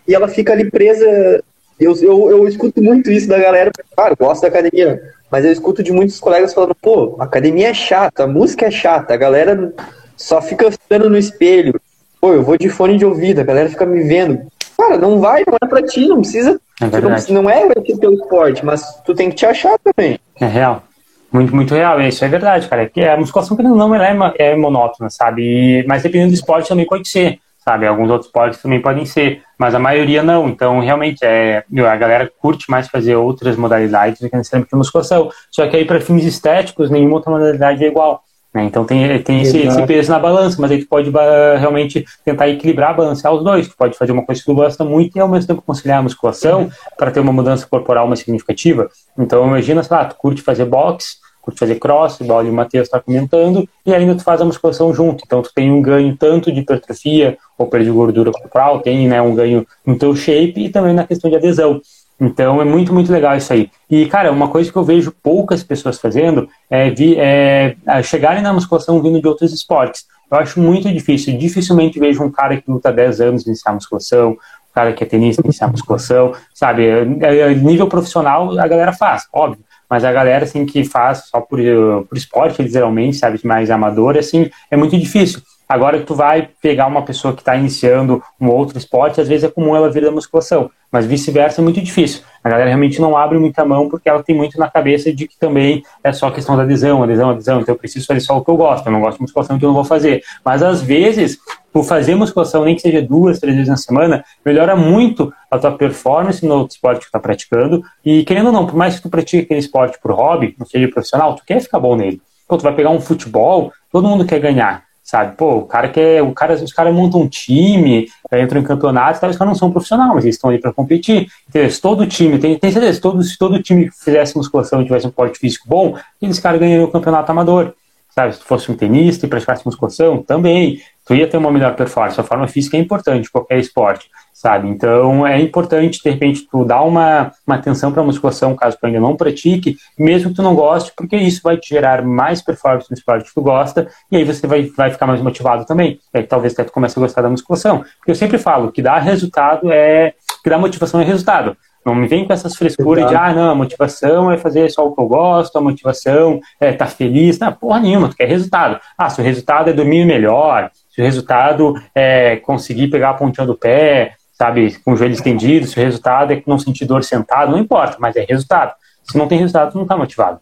[0.08, 1.44] e ela fica ali presa.
[1.80, 5.82] Eu, eu, eu escuto muito isso da galera, claro, gosto da academia, mas eu escuto
[5.82, 9.74] de muitos colegas falando, pô, a academia é chata, a música é chata, a galera
[10.16, 11.82] só fica ficando no espelho.
[12.22, 14.44] Pô, eu vou de fone de ouvido, a galera fica me vendo.
[14.80, 16.60] Cara, não vai, não é pra ti, não precisa.
[16.80, 20.18] É não, não é ti teu esporte, mas tu tem que te achar também.
[20.40, 20.84] É real.
[21.32, 22.84] Muito, muito real, isso é verdade, cara.
[22.84, 25.44] É que a musculação, querendo não, ela é, é monótona, sabe?
[25.44, 27.40] E, mas dependendo do esporte também pode ser
[27.70, 27.86] sabe?
[27.86, 30.50] Alguns outros esportes também podem ser, mas a maioria não.
[30.50, 35.30] Então, realmente, é, a galera curte mais fazer outras modalidades do que necessariamente musculação.
[35.52, 38.24] Só que aí, para fins estéticos, nenhuma outra modalidade é igual.
[38.54, 38.64] Né?
[38.64, 41.12] Então, tem, tem esse, esse, peso na balança, mas aí tu pode
[41.60, 43.68] realmente tentar equilibrar, balancear os dois.
[43.68, 46.04] Tu pode fazer uma coisa que tu gosta muito e, ao mesmo tempo, conciliar a
[46.04, 46.70] musculação uhum.
[46.98, 48.90] para ter uma mudança corporal mais significativa.
[49.18, 51.18] Então, imagina, sei lá, tu curte fazer boxe,
[51.50, 55.24] curte fazer cross, igual o Matheus está comentando, e ainda tu faz a musculação junto.
[55.26, 59.22] Então tu tem um ganho tanto de hipertrofia ou perda de gordura corporal, tem né,
[59.22, 61.82] um ganho no teu shape e também na questão de adesão.
[62.20, 63.70] Então é muito, muito legal isso aí.
[63.90, 68.42] E, cara, uma coisa que eu vejo poucas pessoas fazendo é, vi, é, é chegarem
[68.42, 70.06] na musculação vindo de outros esportes.
[70.30, 71.38] Eu acho muito difícil.
[71.38, 74.38] Dificilmente vejo um cara que luta 10 anos iniciar musculação, um
[74.74, 76.86] cara que é tenista iniciar musculação, sabe?
[76.86, 81.42] É, é, nível profissional a galera faz, óbvio mas a galera assim que faz só
[81.42, 81.60] por,
[82.08, 85.42] por esporte, literalmente, sabe, mais amador, assim, é muito difícil.
[85.70, 89.44] Agora que tu vai pegar uma pessoa que está iniciando um outro esporte, às vezes
[89.44, 92.24] é comum ela vir da musculação, mas vice-versa é muito difícil.
[92.44, 95.38] A galera realmente não abre muita mão porque ela tem muito na cabeça de que
[95.38, 97.62] também é só questão da adesão, adesão, adesão.
[97.62, 98.88] Então eu preciso fazer só o que eu gosto.
[98.88, 100.24] Eu não gosto de musculação, então eu não vou fazer.
[100.44, 101.38] Mas às vezes,
[101.72, 105.78] por fazer musculação, nem que seja duas, três vezes na semana, melhora muito a tua
[105.78, 107.84] performance no esporte que tu está praticando.
[108.04, 110.88] E querendo ou não, por mais que tu pratique aquele esporte por hobby, não seja
[110.88, 112.20] profissional, tu quer ficar bom nele.
[112.48, 115.36] Pô, tu vai pegar um futebol, todo mundo quer ganhar sabe?
[115.36, 119.30] Pô, o cara quer, o cara, os caras montam um time, entram em campeonato, tal,
[119.32, 121.28] os caras não são profissionais, mas eles estão ali para competir.
[121.48, 121.72] Entendeu?
[121.72, 125.08] Se todo time, tem, tem certeza, se todo, se todo time fizesse musculação e tivesse
[125.08, 127.74] um porte físico bom, eles caras ganhariam o campeonato amador.
[128.12, 131.76] Sabe, se tu fosse um tenista e praticasse musculação, também, tu ia ter uma melhor
[131.76, 132.20] performance.
[132.20, 134.70] A forma física é importante qualquer esporte sabe?
[134.70, 138.86] Então é importante, de repente, tu dar uma, uma atenção para a musculação, caso tu
[138.86, 142.90] ainda não pratique, mesmo que tu não goste, porque isso vai te gerar mais performance
[142.90, 146.00] no esporte que tu gosta, e aí você vai, vai ficar mais motivado também.
[146.14, 147.84] E aí talvez até tu comece a gostar da musculação.
[147.98, 150.14] Porque eu sempre falo que dá resultado é.
[150.42, 151.58] que dá motivação é resultado.
[151.86, 153.18] Não me vem com essas frescuras Exato.
[153.18, 156.72] de, ah, não, a motivação é fazer só o que eu gosto, a motivação é
[156.72, 157.40] estar tá feliz.
[157.40, 158.80] Não, porra nenhuma, tu quer resultado.
[158.98, 163.46] Ah, se o resultado é dormir melhor, se o resultado é conseguir pegar a pontinha
[163.46, 167.52] do pé, sabe, com o joelho estendido, se o resultado é não sentir dor sentado,
[167.52, 168.74] não importa, mas é resultado.
[169.04, 170.40] Se não tem resultado, tu não está motivado.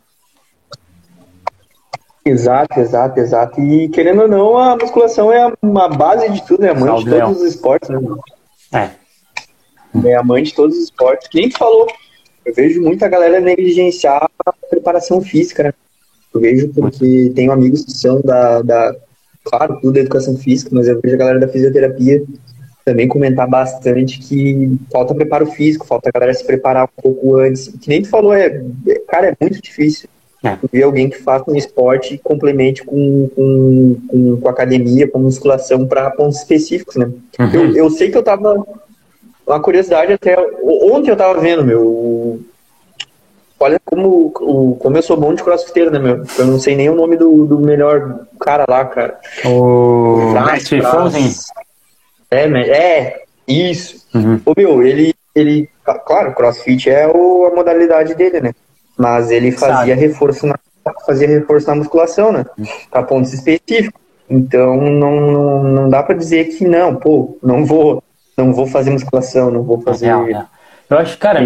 [2.23, 3.61] Exato, exato, exato.
[3.61, 7.03] E querendo ou não, a musculação é uma base de tudo, é a mãe Salve,
[7.05, 7.31] de todos Leão.
[7.31, 7.99] os esportes, né?
[8.73, 8.89] É.
[10.09, 11.27] É a mãe de todos os esportes.
[11.29, 11.87] Quem falou?
[12.45, 15.73] Eu vejo muita galera negligenciar a preparação física, né?
[16.33, 18.95] Eu vejo porque tenho amigos que são da, da
[19.43, 22.21] claro, tudo é educação física, mas eu vejo a galera da fisioterapia
[22.87, 27.67] também comentar bastante que falta preparo físico, falta a galera se preparar um pouco antes.
[27.81, 28.61] Que nem tu falou, é,
[29.05, 30.07] cara, é muito difícil
[30.41, 30.57] é.
[30.71, 35.85] ver alguém que faça um esporte e complemente com, com, com, com academia, com musculação
[35.85, 37.11] para pontos específicos, né?
[37.37, 37.53] Uhum.
[37.53, 38.65] Eu, eu sei que eu tava.
[39.45, 40.37] Uma curiosidade até.
[40.63, 42.39] Ontem eu tava vendo, meu.
[43.59, 44.29] Olha como,
[44.79, 46.23] como eu sou bom de crossfiteiro, né, meu?
[46.37, 49.19] Eu não sei nem o nome do, do melhor cara lá, cara.
[49.45, 51.31] O Matt Frozen.
[52.29, 54.05] É, é, isso.
[54.13, 54.41] Uhum.
[54.45, 55.69] O meu, ele, ele.
[56.05, 58.53] Claro, crossfit é o, a modalidade dele, né?
[58.97, 60.07] Mas ele fazia Sabe.
[60.07, 60.59] reforço na,
[61.05, 62.45] fazia reforço na musculação, né?
[62.57, 62.65] Uhum.
[62.91, 64.01] Para pontos específicos.
[64.29, 68.03] Então não, não, não dá para dizer que não, pô, não vou,
[68.37, 70.07] não vou fazer musculação, não vou fazer.
[70.09, 70.27] Não.
[70.89, 71.41] Eu acho, cara,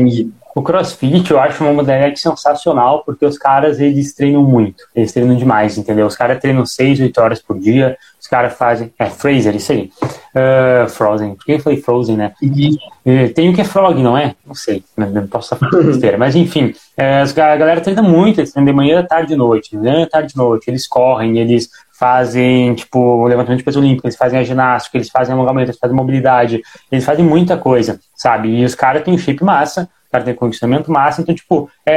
[0.55, 5.35] o CrossFit eu acho uma modalidade sensacional porque os caras eles treinam muito, eles treinam
[5.35, 6.05] demais, entendeu?
[6.05, 7.97] Os caras treinam 6, 8 horas por dia,
[8.31, 8.91] caras fazem.
[8.97, 9.91] É, Fraser, isso aí.
[10.33, 12.33] Uh, Frozen, por que eu falei Frozen, né?
[12.41, 13.33] Uhum.
[13.35, 14.33] Tem o que é Frog, não é?
[14.47, 18.53] Não sei, não posso estar falando besteira, mas enfim, é, a galera treina muito, eles
[18.53, 22.73] treinam de manhã, tarde e noite, de manhã, tarde e noite, eles correm, eles fazem,
[22.73, 26.61] tipo, levantamento de peso olímpico, eles fazem a ginástica, eles fazem alongamento, eles fazem mobilidade,
[26.89, 28.49] eles fazem muita coisa, sabe?
[28.49, 31.21] E os caras têm um shape massa, cara tem condicionamento massa.
[31.21, 31.93] Então, tipo, é,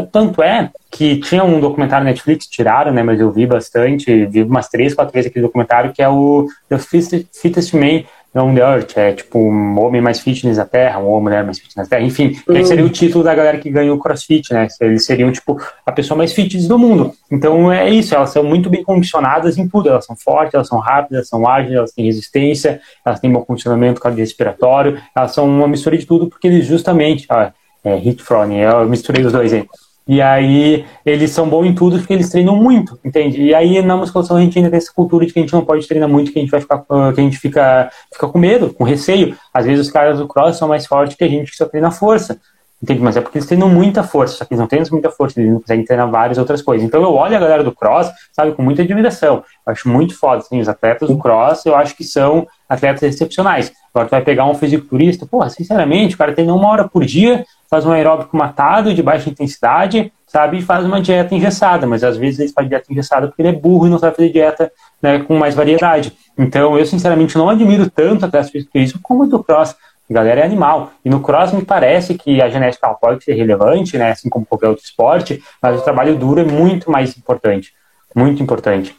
[0.00, 3.02] é, tanto é que tinha um documentário Netflix, tiraram, né?
[3.02, 6.78] Mas eu vi bastante, vi umas três, quatro vezes aquele documentário, que é o The
[6.78, 11.24] Fittest Man on the Earth, é tipo um homem mais fitness na Terra, um homem
[11.24, 12.56] mulher mais fitness na Terra, enfim, uhum.
[12.56, 14.68] esse seria o título da galera que ganhou o CrossFit, né?
[14.80, 17.12] Eles seriam, tipo, a pessoa mais fitness do mundo.
[17.30, 20.78] Então é isso, elas são muito bem condicionadas em tudo, elas são fortes, elas são
[20.78, 25.68] rápidas, elas são ágeis, elas têm resistência, elas têm bom condicionamento cardiorrespiratório, elas são uma
[25.68, 27.50] mistura de tudo, porque eles justamente, ó,
[27.84, 29.66] é, Hit Frone, eu misturei os dois aí.
[30.06, 33.42] E aí eles são bons em tudo porque eles treinam muito, entende?
[33.42, 35.64] E aí na musculação a gente ainda tem essa cultura de que a gente não
[35.64, 38.74] pode treinar muito, que a gente vai ficar, que a gente fica, fica com medo,
[38.74, 39.36] com receio.
[39.54, 41.90] Às vezes os caras do cross são mais fortes que a gente que só treina
[41.90, 42.40] força.
[42.82, 43.00] Entende?
[43.00, 45.52] Mas é porque eles treinam muita força, só que eles não treinam muita força, eles
[45.52, 46.84] não conseguem treinar várias outras coisas.
[46.84, 49.44] Então eu olho a galera do cross, sabe, com muita admiração.
[49.64, 53.72] Eu acho muito foda, assim, os atletas do cross, eu acho que são atletas excepcionais.
[53.94, 57.44] Agora tu vai pegar um fisiculturista, porra, sinceramente, o cara treina uma hora por dia,
[57.72, 62.18] faz um aeróbico matado de baixa intensidade, sabe, e faz uma dieta engessada, mas às
[62.18, 65.20] vezes ele faz dieta engessada porque ele é burro e não sabe fazer dieta né,
[65.20, 66.12] com mais variedade.
[66.36, 69.74] Então eu, sinceramente, não admiro tanto atletas fisiculturistas como o do cross.
[70.10, 70.92] A galera é animal.
[71.02, 74.68] E no cross me parece que a genética pode ser relevante, né, assim como qualquer
[74.68, 77.72] outro esporte, mas o trabalho duro é muito mais importante.
[78.14, 78.94] Muito importante.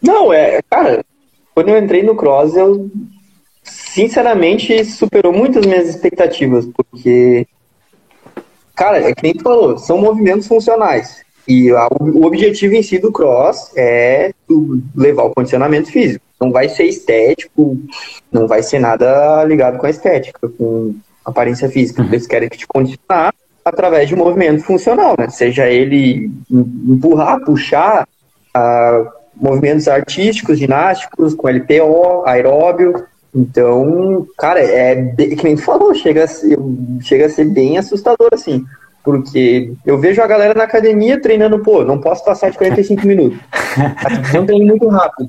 [0.00, 1.04] Não, é, cara,
[1.52, 2.88] quando eu entrei no cross, eu
[3.96, 7.46] sinceramente, superou muitas minhas expectativas, porque,
[8.74, 11.24] cara, é que nem tu falou, são movimentos funcionais.
[11.48, 14.32] E a, o objetivo em si do cross é
[14.94, 16.22] levar o condicionamento físico.
[16.38, 17.78] Não vai ser estético,
[18.30, 22.02] não vai ser nada ligado com a estética, com aparência física.
[22.02, 22.08] Uhum.
[22.08, 23.32] Eles querem que te condicionar
[23.64, 25.30] através de um movimento funcional, né?
[25.30, 28.06] Seja ele empurrar, puxar,
[28.54, 33.06] uh, movimentos artísticos, ginásticos, com LPO, aeróbio,
[33.36, 36.58] então, cara, é que nem falou, chega a, ser,
[37.02, 38.64] chega a ser bem assustador, assim.
[39.04, 43.38] Porque eu vejo a galera na academia treinando, pô, não posso passar de 45 minutos.
[44.32, 45.28] Não treino muito rápido.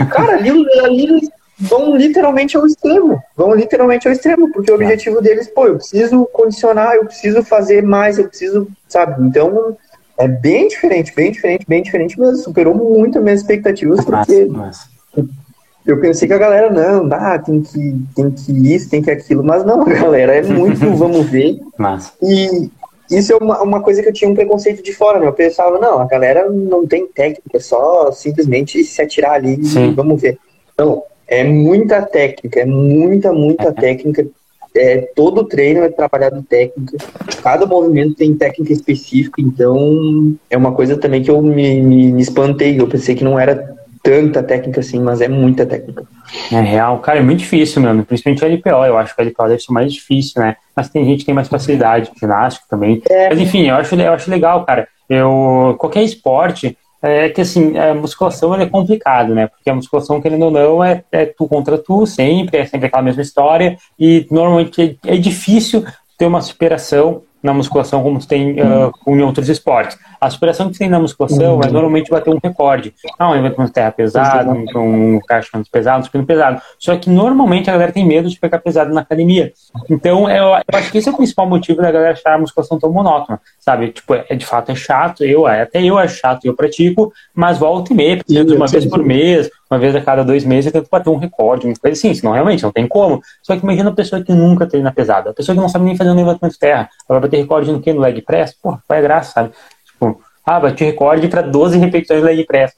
[0.00, 3.22] E, cara, ali, ali eles vão literalmente ao extremo.
[3.36, 7.82] Vão literalmente ao extremo, porque o objetivo deles, pô, eu preciso condicionar, eu preciso fazer
[7.82, 9.22] mais, eu preciso, sabe?
[9.22, 9.76] Então,
[10.18, 12.38] é bem diferente, bem diferente, bem diferente mesmo.
[12.38, 14.46] Superou muito as minhas expectativas, porque.
[14.46, 14.93] Massa, massa
[15.86, 19.44] eu pensei que a galera, não, dá, tem que, tem que isso, tem que aquilo,
[19.44, 21.58] mas não, galera, é muito vamos ver.
[21.76, 22.12] Massa.
[22.22, 22.70] E
[23.10, 25.26] isso é uma, uma coisa que eu tinha um preconceito de fora, né?
[25.26, 29.90] Eu pensava, não, a galera não tem técnica, é só simplesmente se atirar ali Sim.
[29.90, 30.38] e vamos ver.
[30.78, 33.72] Não, é muita técnica, é muita, muita é.
[33.72, 34.26] técnica.
[34.76, 36.96] É, todo treino é trabalhado técnica,
[37.44, 42.20] cada movimento tem técnica específica, então é uma coisa também que eu me, me, me
[42.20, 43.73] espantei, eu pensei que não era
[44.04, 46.04] tanta técnica assim, mas é muita técnica.
[46.52, 48.04] É real, cara, é muito difícil, mano.
[48.04, 50.56] Principalmente o LPO, eu acho que o LPO deve ser mais difícil, né?
[50.76, 53.02] Mas tem gente que tem mais facilidade, ginástica também.
[53.08, 53.30] É.
[53.30, 54.86] Mas enfim, eu acho, eu acho legal, cara.
[55.08, 59.46] Eu, qualquer esporte, é que assim, a musculação é complicado, né?
[59.46, 63.02] Porque a musculação, querendo ou não, é, é tu contra tu sempre, é sempre aquela
[63.02, 65.82] mesma história, e normalmente é, é difícil
[66.18, 69.98] ter uma superação na musculação como tem uh, em outros esportes.
[70.24, 72.94] A superação que tem na musculação é normalmente bater um recorde.
[73.18, 76.62] Ah, um levantamento de terra pesado, um, um caixa pesado, um supino pesado.
[76.78, 79.52] Só que normalmente a galera tem medo de pegar pesado na academia.
[79.90, 82.78] Então eu, eu acho que esse é o principal motivo da galera achar a musculação
[82.78, 83.88] tão monótona, sabe?
[83.88, 87.92] Tipo, é, de fato é chato, eu, até eu acho chato, eu pratico, mas volta
[87.92, 90.88] e meia, preciso uma vez por mês, uma vez a cada dois meses, eu tento
[90.90, 93.20] bater um recorde, uma coisa assim, senão realmente não tem como.
[93.42, 95.96] Só que imagina a pessoa que nunca treina pesado, a pessoa que não sabe nem
[95.96, 97.92] fazer um levantamento de terra, ela vai bater recorde no que?
[97.92, 98.54] No leg press?
[98.54, 99.50] Pô, vai graça, sabe?
[99.94, 102.72] Tipo, ah, bati recorde para 12 repetições de leg press.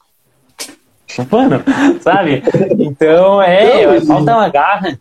[1.30, 1.62] Mano,
[2.00, 2.42] sabe?
[2.78, 4.98] Então, é, não, falta uma garra.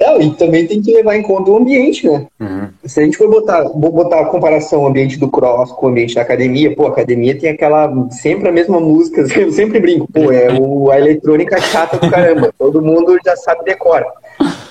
[0.00, 2.26] Não, e também tem que levar em conta o ambiente, né?
[2.40, 2.68] Uhum.
[2.84, 6.16] Se a gente for botar, botar a comparação o ambiente do cross com o ambiente
[6.16, 10.32] da academia, pô, a academia tem aquela, sempre a mesma música, eu sempre brinco, pô,
[10.32, 14.06] é o, a eletrônica chata do caramba, todo mundo já sabe decora.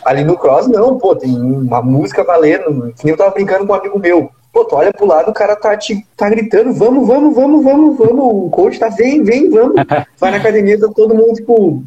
[0.03, 3.71] Ali no cross, não, pô, tem uma música valendo, que nem eu tava brincando com
[3.71, 4.29] um amigo meu.
[4.51, 7.97] Pô, tu olha pro lado, o cara tá, te, tá gritando, vamos, vamos, vamos, vamos,
[7.97, 9.75] vamos, o coach tá, vem, vem, vamos.
[10.19, 11.83] Vai na academia, tá todo mundo, tipo,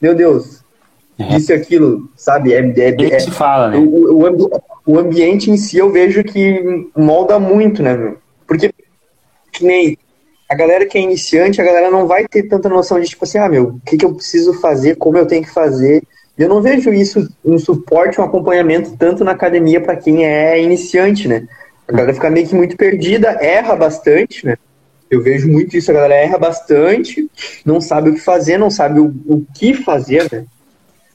[0.00, 0.64] meu Deus,
[1.18, 1.36] é.
[1.36, 2.52] isso e aquilo, sabe?
[2.52, 3.76] É, é, é, é fala, né?
[3.76, 8.18] O, o, o, ambiente em si eu vejo que molda muito, né, meu?
[8.46, 8.72] Porque,
[9.52, 9.96] que nem
[10.48, 13.38] a galera que é iniciante, a galera não vai ter tanta noção de, tipo assim,
[13.38, 16.02] ah, meu, o que, que eu preciso fazer, como eu tenho que fazer.
[16.38, 21.26] Eu não vejo isso, um suporte, um acompanhamento tanto na academia para quem é iniciante,
[21.26, 21.48] né?
[21.88, 24.56] A galera fica meio que muito perdida, erra bastante, né?
[25.10, 27.26] Eu vejo muito isso, a galera erra bastante,
[27.64, 30.44] não sabe o que fazer, não sabe o, o que fazer, né?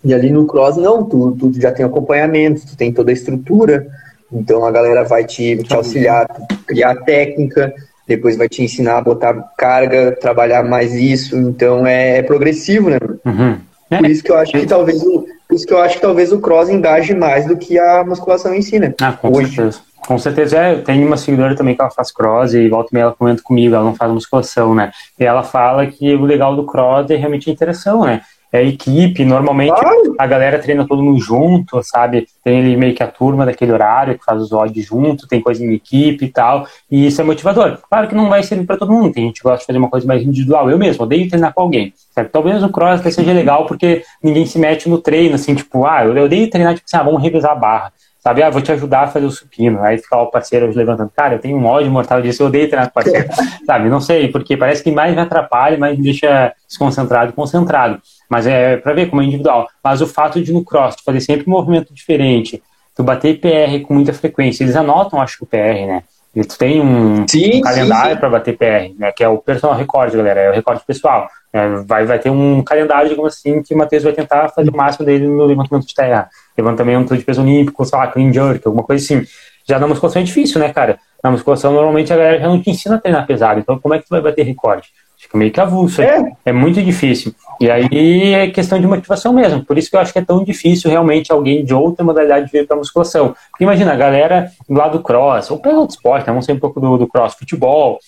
[0.04, 3.88] E ali no cross, não, tu, tu já tem acompanhamento, tu tem toda a estrutura,
[4.32, 6.28] então a galera vai te, te auxiliar,
[6.66, 7.72] criar técnica,
[8.08, 12.98] depois vai te ensinar a botar carga, trabalhar mais isso, então é, é progressivo, né?
[13.24, 13.60] Uhum.
[13.90, 16.32] Por isso que eu acho que talvez o, por isso que eu acho que talvez
[16.32, 18.94] o cross engaje mais do que a musculação em si, né?
[19.00, 19.56] Ah, com Hoje.
[19.56, 19.82] certeza.
[20.06, 23.04] Com certeza, é, tem uma seguidora também que ela faz cross e volta e meia
[23.06, 24.92] ela comenta comigo, ela não faz musculação, né?
[25.20, 28.22] E ela fala que o legal do cross é realmente a interação, né?
[28.54, 29.74] é a equipe, normalmente
[30.20, 32.28] a galera treina todo mundo junto, sabe?
[32.44, 35.66] Tem ali meio que a turma daquele horário que faz os odds junto, tem coisa
[35.66, 37.80] em equipe e tal, e isso é motivador.
[37.90, 39.90] Claro que não vai servir para todo mundo, tem gente que gosta de fazer uma
[39.90, 42.30] coisa mais individual, eu mesmo odeio treinar com alguém, certo?
[42.30, 46.24] Talvez o cross seja legal porque ninguém se mete no treino, assim, tipo, ah, eu
[46.24, 47.92] odeio treinar, tipo assim, ah, vamos revisar a barra
[48.24, 48.42] sabe?
[48.42, 49.84] Ah, vou te ajudar a fazer o supino.
[49.84, 51.12] Aí fica o parceiro levantando.
[51.14, 53.28] Cara, eu tenho um ódio mortal disso, eu odeio treinar com parceiro.
[53.68, 53.90] sabe?
[53.90, 58.02] Não sei, porque parece que mais me atrapalha, mais me deixa desconcentrado concentrado.
[58.30, 59.68] Mas é para ver como é individual.
[59.84, 62.64] Mas o fato de no cross fazer sempre um movimento diferente,
[62.96, 66.04] tu bater PR com muita frequência, eles anotam, acho que o PR, né?
[66.36, 69.12] E tu tem um, sim, um calendário para bater PR, né?
[69.12, 71.30] Que é o personal record, galera, é o recorde pessoal.
[71.52, 74.76] É, vai, vai ter um calendário, digamos assim, que o Matheus vai tentar fazer o
[74.76, 78.84] máximo dele no levantamento de terra levantamento de peso olímpico, sei lá, clean jerk, alguma
[78.84, 79.28] coisa assim.
[79.66, 81.00] Já na musculação é difícil, né, cara?
[81.24, 83.60] Na musculação, normalmente a galera já não te ensina a treinar pesado.
[83.60, 84.90] Então, como é que tu vai bater recorde?
[85.24, 86.02] Fica meio que avulso.
[86.02, 86.34] É.
[86.46, 87.34] é muito difícil.
[87.62, 89.64] E aí é questão de motivação mesmo.
[89.64, 92.68] Por isso que eu acho que é tão difícil realmente alguém de outra modalidade vir
[92.68, 93.34] para musculação.
[93.52, 96.34] Porque imagina, a galera lá do cross, ou pega outro esporte, né?
[96.34, 98.00] vamos sair um pouco do, do cross, futebol,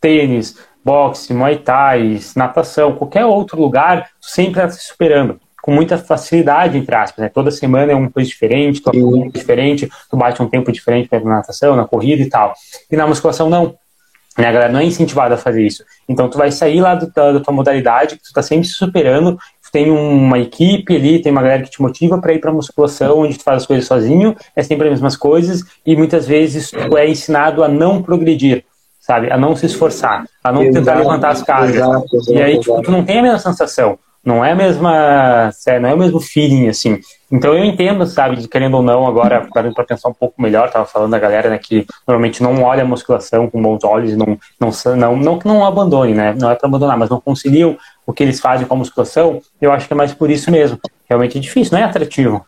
[0.00, 6.76] tênis, boxe, muay thai, natação, qualquer outro lugar, sempre está se superando com muita facilidade,
[6.76, 7.28] entre aspas, né?
[7.28, 11.36] Toda semana é uma coisa diferente, tu um diferente, tu bate um tempo diferente na
[11.36, 12.52] natação, na corrida e tal.
[12.90, 13.76] E na musculação, não.
[14.38, 14.46] Né?
[14.46, 15.84] A galera não é incentivada a fazer isso.
[16.08, 19.36] Então, tu vai sair lá do, da, da tua modalidade, tu tá sempre se superando,
[19.62, 23.20] tu tem uma equipe ali, tem uma galera que te motiva para ir pra musculação,
[23.20, 26.96] onde tu faz as coisas sozinho, é sempre as mesmas coisas, e muitas vezes tu
[26.96, 28.64] é ensinado a não progredir
[29.02, 29.32] sabe?
[29.32, 31.74] A não se esforçar, a não exato, tentar levantar as cargas.
[31.74, 33.98] Exato, exato, e aí, tipo, tu não tem a mesma sensação.
[34.24, 37.00] Não é a mesma, não é o mesmo feeling, assim.
[37.30, 40.84] Então eu entendo, sabe, de querendo ou não, agora, para pensar um pouco melhor, tava
[40.84, 44.70] falando da galera, né, que normalmente não olha a musculação com bons olhos, não, não,
[44.96, 48.22] não, não que não abandone, né, não é para abandonar, mas não conciliam o que
[48.22, 50.78] eles fazem com a musculação, eu acho que é mais por isso mesmo.
[51.08, 52.44] Realmente é difícil, não é atrativo.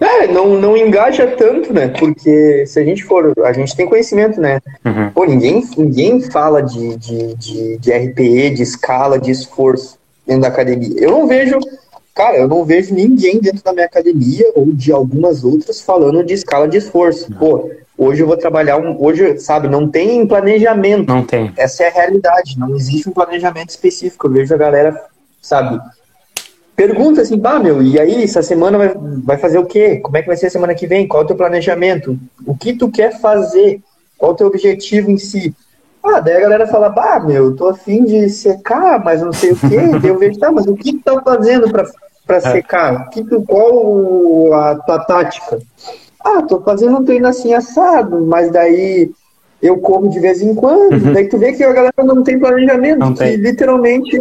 [0.00, 1.88] É, não, não engaja tanto, né?
[1.88, 3.32] Porque se a gente for.
[3.44, 4.58] A gente tem conhecimento, né?
[4.84, 5.10] Uhum.
[5.10, 10.48] Pô, ninguém, ninguém fala de, de, de, de RPE, de escala, de esforço dentro da
[10.48, 10.94] academia.
[10.98, 11.58] Eu não vejo,
[12.14, 16.34] cara, eu não vejo ninguém dentro da minha academia ou de algumas outras falando de
[16.34, 17.30] escala de esforço.
[17.30, 17.38] Não.
[17.38, 21.08] Pô, hoje eu vou trabalhar um, hoje, sabe, não tem planejamento.
[21.08, 21.52] Não tem.
[21.56, 24.26] Essa é a realidade, não existe um planejamento específico.
[24.26, 25.00] Eu vejo a galera,
[25.40, 25.80] sabe,
[26.76, 29.96] pergunta assim, pá, meu, e aí, essa semana vai, vai fazer o quê?
[29.96, 31.06] Como é que vai ser a semana que vem?
[31.06, 32.18] Qual é o teu planejamento?
[32.46, 33.80] O que tu quer fazer?
[34.18, 35.54] Qual é o teu objetivo em si?
[36.04, 39.56] Ah, daí a galera fala, bah, meu, tô afim de secar, mas não sei o
[39.56, 39.78] quê.
[40.00, 41.86] daí eu vejo, tá, mas o que tu tá fazendo pra,
[42.26, 42.40] pra é.
[42.40, 43.08] secar?
[43.08, 45.58] Que tu, qual a tua tática?
[46.22, 49.10] Ah, tô fazendo um treino assim assado, mas daí
[49.62, 50.92] eu como de vez em quando.
[50.92, 51.12] Uhum.
[51.14, 53.32] Daí tu vê que a galera não tem planejamento, não tem.
[53.32, 54.20] que literalmente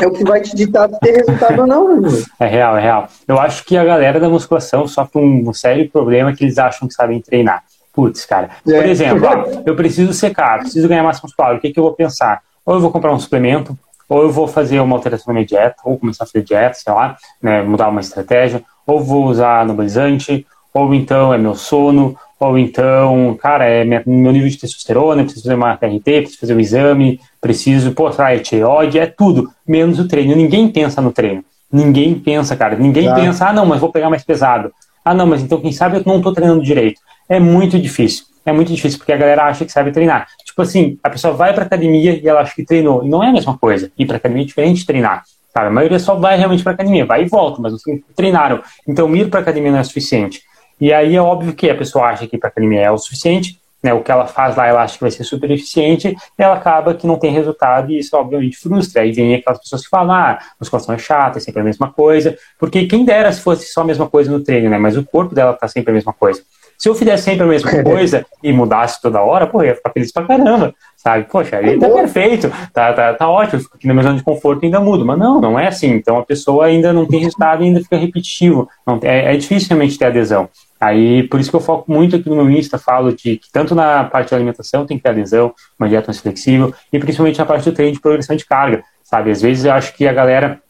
[0.00, 2.08] é o que vai te ditar ter resultado ou não, né?
[2.38, 3.08] É real, é real.
[3.26, 6.94] Eu acho que a galera da musculação sofre um sério problema que eles acham que
[6.94, 7.64] sabem treinar.
[7.92, 8.50] Putz, cara.
[8.64, 8.88] Por é.
[8.88, 11.54] exemplo, ó, eu preciso secar, preciso ganhar massa muscular.
[11.54, 12.40] O que, que eu vou pensar?
[12.64, 13.76] Ou eu vou comprar um suplemento,
[14.08, 16.92] ou eu vou fazer uma alteração na minha dieta, ou começar a fazer dieta, sei
[16.92, 22.58] lá, né, mudar uma estratégia, ou vou usar anabolizante, ou então é meu sono, ou
[22.58, 26.60] então, cara, é minha, meu nível de testosterona, preciso fazer uma TRT, preciso fazer um
[26.60, 30.34] exame, preciso, pô, é tireoide, é tudo, menos o treino.
[30.34, 31.44] Ninguém pensa no treino.
[31.70, 32.76] Ninguém pensa, cara.
[32.76, 33.14] Ninguém tá.
[33.14, 34.72] pensa, ah, não, mas vou pegar mais pesado.
[35.04, 37.00] Ah, não, mas então quem sabe eu não estou treinando direito.
[37.28, 38.26] É muito difícil.
[38.44, 40.26] É muito difícil, porque a galera acha que sabe treinar.
[40.44, 43.04] Tipo assim, a pessoa vai pra academia e ela acha que treinou.
[43.04, 43.90] E não é a mesma coisa.
[43.96, 45.22] Ir pra academia é diferente de treinar.
[45.52, 45.66] Sabe?
[45.68, 47.78] A maioria só vai realmente pra academia, vai e volta, mas não
[48.16, 48.62] treinaram.
[48.88, 50.42] Então, ir pra academia não é suficiente.
[50.80, 53.92] E aí é óbvio que a pessoa acha que para academia é o suficiente, né,
[53.92, 56.94] o que ela faz lá ela acha que vai ser super eficiente, e ela acaba
[56.94, 59.02] que não tem resultado e isso obviamente frustra.
[59.02, 62.36] Aí vem aquelas pessoas que falam, ah, musculação é chata, é sempre a mesma coisa,
[62.58, 65.34] porque quem dera se fosse só a mesma coisa no treino, né, mas o corpo
[65.34, 66.42] dela tá sempre a mesma coisa.
[66.82, 69.92] Se eu fizesse sempre a mesma coisa e mudasse toda hora, pô, eu ia ficar
[69.92, 71.28] feliz pra caramba, sabe?
[71.30, 74.64] Poxa, aí tá perfeito, tá, tá, tá ótimo, fico aqui na minha zona de conforto
[74.64, 75.06] e ainda mudo.
[75.06, 75.92] Mas não, não é assim.
[75.92, 78.68] Então a pessoa ainda não tem resultado e ainda fica repetitivo.
[78.84, 80.48] Não, é, é difícil realmente ter adesão.
[80.80, 83.76] Aí, por isso que eu foco muito aqui no meu Insta, falo de que tanto
[83.76, 87.46] na parte de alimentação tem que ter adesão, uma dieta mais flexível, e principalmente na
[87.46, 89.30] parte do treino de progressão de carga, sabe?
[89.30, 90.60] Às vezes eu acho que a galera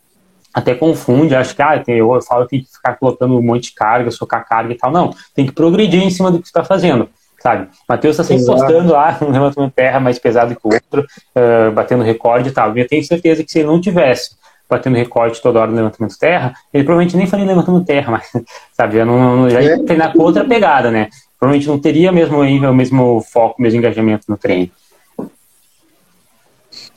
[0.52, 3.64] até confunde, acha que ah, eu, eu falo que tem que ficar colocando um monte
[3.64, 4.90] de carga, socar carga e tal.
[4.90, 7.08] Não, tem que progredir em cima do que você está fazendo,
[7.40, 7.68] sabe?
[7.88, 12.02] Matheus está sempre postando lá um levantamento terra mais pesado que o outro, uh, batendo
[12.02, 12.76] recorde e tal.
[12.76, 14.36] E eu tenho certeza que se ele não tivesse
[14.68, 18.30] batendo recorde toda hora no levantamento terra, ele provavelmente nem faria levantando terra, mas,
[18.72, 19.78] sabe, já, não, já ia é.
[19.84, 21.08] treinar com outra pegada, né?
[21.38, 24.70] Provavelmente não teria mesmo, o mesmo foco, o mesmo engajamento no treino.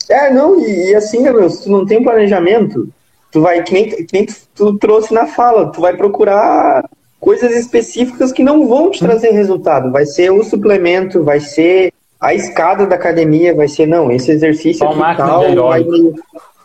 [0.09, 2.87] É, não, e, e assim, se tu não tem planejamento,
[3.35, 4.25] tu vai, que nem, que nem
[4.55, 9.91] tu trouxe na fala, tu vai procurar coisas específicas que não vão te trazer resultado.
[9.91, 14.87] Vai ser o suplemento, vai ser a escada da academia, vai ser, não, esse exercício
[14.87, 15.85] aqui tal, vai,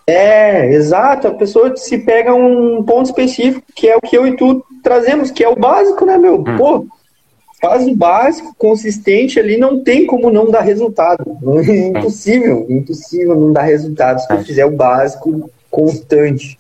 [0.06, 1.26] é, exato.
[1.26, 5.32] A pessoa se pega um ponto específico, que é o que eu e tu trazemos,
[5.32, 6.36] que é o básico, né, meu?
[6.36, 6.56] Hum.
[6.56, 6.86] Pô,
[7.60, 11.36] faz o básico, consistente ali, não tem como não dar resultado.
[11.68, 14.44] É impossível, impossível não dar resultado se tu é.
[14.44, 16.59] fizer o básico constante.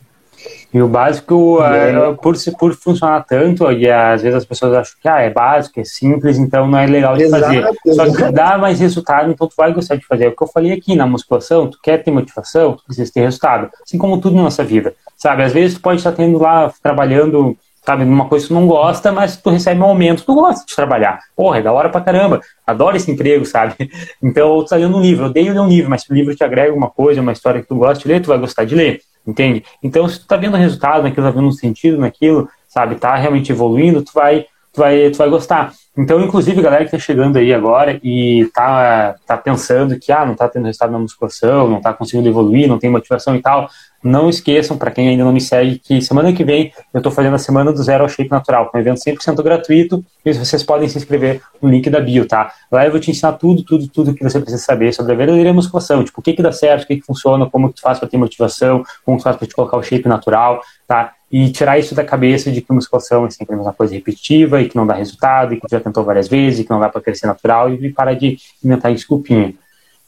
[0.72, 2.14] E o básico, é.
[2.14, 5.84] por, por funcionar tanto, e às vezes as pessoas acham que ah, é básico, é
[5.84, 7.64] simples, então não é legal de Exato, fazer.
[7.92, 10.26] Só que dá mais resultado, então tu vai gostar de fazer.
[10.26, 13.22] É o que eu falei aqui na musculação, tu quer ter motivação, tu precisa ter
[13.22, 13.68] resultado.
[13.82, 15.42] Assim como tudo na nossa vida, sabe?
[15.42, 19.10] Às vezes tu pode estar tendo lá, trabalhando, sabe, numa coisa que tu não gosta,
[19.10, 21.18] mas tu recebe um aumento, tu gosta de trabalhar.
[21.34, 22.40] Porra, é da hora pra caramba.
[22.64, 23.74] Adoro esse emprego, sabe?
[24.22, 26.36] Então, tu tá lendo um livro, eu odeio ler um livro, mas se o livro
[26.36, 28.76] te agrega uma coisa, uma história que tu gosta de ler, tu vai gostar de
[28.76, 29.00] ler.
[29.26, 29.64] Entende?
[29.82, 33.52] Então, se tu tá vendo resultado naquilo, tá vendo um sentido naquilo, sabe, tá realmente
[33.52, 35.72] evoluindo, tu vai, tu vai, tu vai gostar.
[35.98, 40.36] Então, inclusive, galera que tá chegando aí agora e tá, tá pensando que, ah, não
[40.36, 43.68] tá tendo resultado na musculação, não tá conseguindo evoluir, não tem motivação e tal,
[44.02, 47.34] não esqueçam, para quem ainda não me segue, que semana que vem eu estou fazendo
[47.34, 50.96] a Semana do Zero ao Shape Natural, um evento 100% gratuito, e vocês podem se
[50.96, 52.52] inscrever no link da bio, tá?
[52.70, 55.52] Lá eu vou te ensinar tudo, tudo, tudo que você precisa saber sobre a verdadeira
[55.52, 57.98] musculação, tipo, o que que dá certo, o que que funciona, como que tu faz
[57.98, 61.12] para ter motivação, como tu faz para te colocar o shape natural, tá?
[61.30, 64.68] E tirar isso da cabeça de que musculação é sempre a mesma coisa repetitiva e
[64.68, 67.00] que não dá resultado, e que já tentou várias vezes, e que não dá para
[67.00, 69.54] crescer natural, e parar de inventar desculpinha.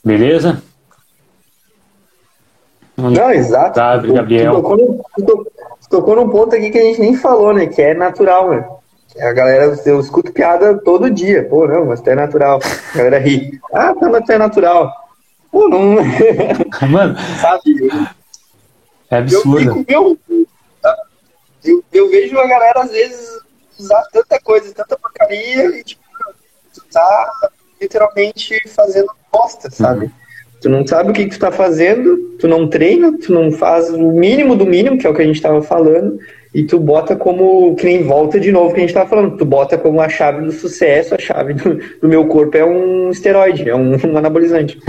[0.05, 0.61] Beleza?
[2.97, 3.81] Não, exato.
[4.05, 4.55] Tu, Gabriel.
[4.55, 7.67] Tu tocou, no, tu tocou num ponto aqui que a gente nem falou, né?
[7.67, 8.69] Que é natural, né?
[9.21, 11.45] A galera, eu escuto piada todo dia.
[11.45, 12.61] Pô, não, mas tu é natural.
[12.95, 13.61] A galera ri.
[13.73, 14.91] Ah, tá, mas tu é natural.
[15.51, 15.97] Pô, não.
[16.89, 17.17] Mano.
[17.41, 17.91] Sabe?
[19.11, 19.85] É absurdo.
[19.87, 20.32] Eu, eu,
[21.65, 23.41] eu, eu, vejo a galera, às vezes,
[23.79, 26.03] usar tanta coisa, tanta porcaria, e, tipo,
[26.75, 27.31] tu tá
[27.81, 30.07] literalmente fazendo bosta, sabe?
[30.07, 30.13] Uhum.
[30.61, 33.91] Tu não sabe o que, que tu tá fazendo, tu não treina, tu não faz
[33.91, 36.19] o mínimo do mínimo, que é o que a gente estava falando,
[36.55, 39.45] e tu bota como, que nem volta de novo que a gente estava falando, tu
[39.45, 43.69] bota como a chave do sucesso, a chave do, do meu corpo é um esteroide,
[43.69, 44.79] é um, um anabolizante.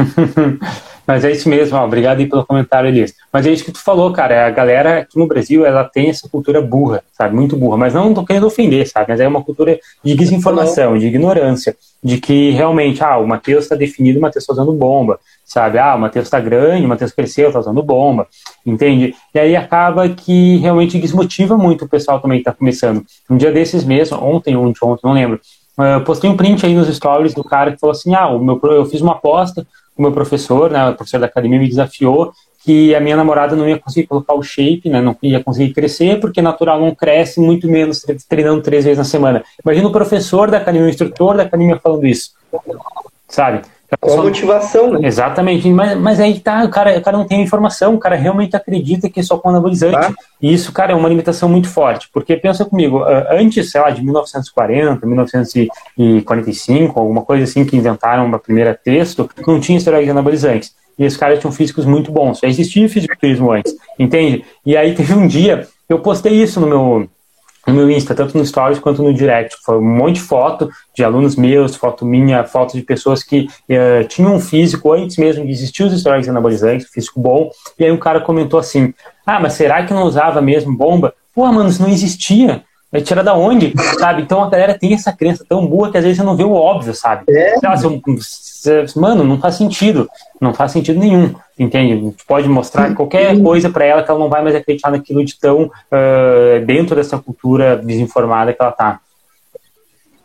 [1.05, 3.13] Mas é isso mesmo, ó, obrigado aí pelo comentário, Elias.
[3.31, 4.47] Mas é isso que tu falou, cara.
[4.47, 7.35] A galera aqui no Brasil, ela tem essa cultura burra, sabe?
[7.35, 7.75] Muito burra.
[7.75, 9.07] Mas não tô querendo ofender, sabe?
[9.09, 11.75] Mas é uma cultura de desinformação, de ignorância.
[12.01, 15.77] De que realmente, ah, o Matheus está definido, o Matheus está usando bomba, sabe?
[15.77, 18.27] Ah, o Matheus está grande, o Matheus cresceu, está usando bomba,
[18.65, 19.15] entende?
[19.33, 23.03] E aí acaba que realmente desmotiva muito o pessoal também que está começando.
[23.29, 25.39] Um dia desses mesmo, ontem, ontem, ontem, não lembro,
[25.77, 28.59] eu postei um print aí nos stories do cara que falou assim, ah, o meu,
[28.63, 29.65] eu fiz uma aposta,
[29.97, 32.31] o meu professor, né, o professor da academia me desafiou
[32.63, 36.19] que a minha namorada não ia conseguir colocar o shape, né, não ia conseguir crescer,
[36.19, 39.43] porque natural não cresce, muito menos treinando três vezes na semana.
[39.63, 42.31] Imagina o professor da academia, o instrutor da academia falando isso,
[43.27, 43.61] sabe?
[43.99, 45.07] Com a motivação, né?
[45.07, 48.55] Exatamente, mas, mas aí tá, o cara, o cara não tem informação, o cara realmente
[48.55, 49.93] acredita que é só com anabolizante.
[49.93, 50.13] Tá.
[50.41, 52.09] E isso, cara, é uma limitação muito forte.
[52.13, 58.39] Porque pensa comigo, antes, sei lá, de 1940, 1945, alguma coisa assim que inventaram o
[58.39, 60.75] primeiro texto, não tinha esteroides anabolizantes.
[60.97, 62.39] E os caras tinham físicos muito bons.
[62.39, 64.45] Já existia fisiculturismo antes, entende?
[64.65, 67.09] E aí teve um dia, eu postei isso no meu,
[67.65, 69.55] no meu Insta, tanto no Stories quanto no Direct.
[69.63, 74.07] Foi um monte de foto de alunos meus, foto minha, foto de pessoas que uh,
[74.07, 77.49] tinham um físico antes mesmo de existir os esteroides anabolizantes, físico bom.
[77.79, 78.93] E aí um cara comentou assim:
[79.25, 81.13] Ah, mas será que não usava mesmo bomba?
[81.33, 82.63] Pô, mano, isso não existia.
[82.93, 84.21] Vai tirar da onde, sabe?
[84.21, 86.53] Então a galera tem essa crença tão boa que às vezes você não vê o
[86.53, 87.23] óbvio, sabe?
[87.27, 87.55] É.
[88.95, 90.07] Mano, não faz sentido.
[90.39, 92.13] Não faz sentido nenhum, entende?
[92.27, 95.63] Pode mostrar qualquer coisa para ela que ela não vai mais acreditar naquilo de tão
[95.63, 98.99] uh, dentro dessa cultura desinformada que ela tá.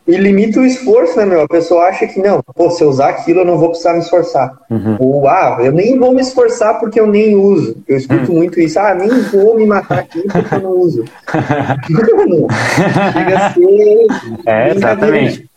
[0.09, 1.43] E limita o esforço, né, meu?
[1.43, 3.99] A pessoa acha que não, pô, se eu usar aquilo eu não vou precisar me
[3.99, 4.57] esforçar.
[4.67, 4.97] Uhum.
[4.99, 7.77] Ou, ah, eu nem vou me esforçar porque eu nem uso.
[7.87, 8.39] Eu escuto uhum.
[8.39, 11.05] muito isso, ah, nem vou me matar aqui porque eu não uso.
[13.13, 14.07] Chega a ser.
[14.47, 15.47] É, exatamente.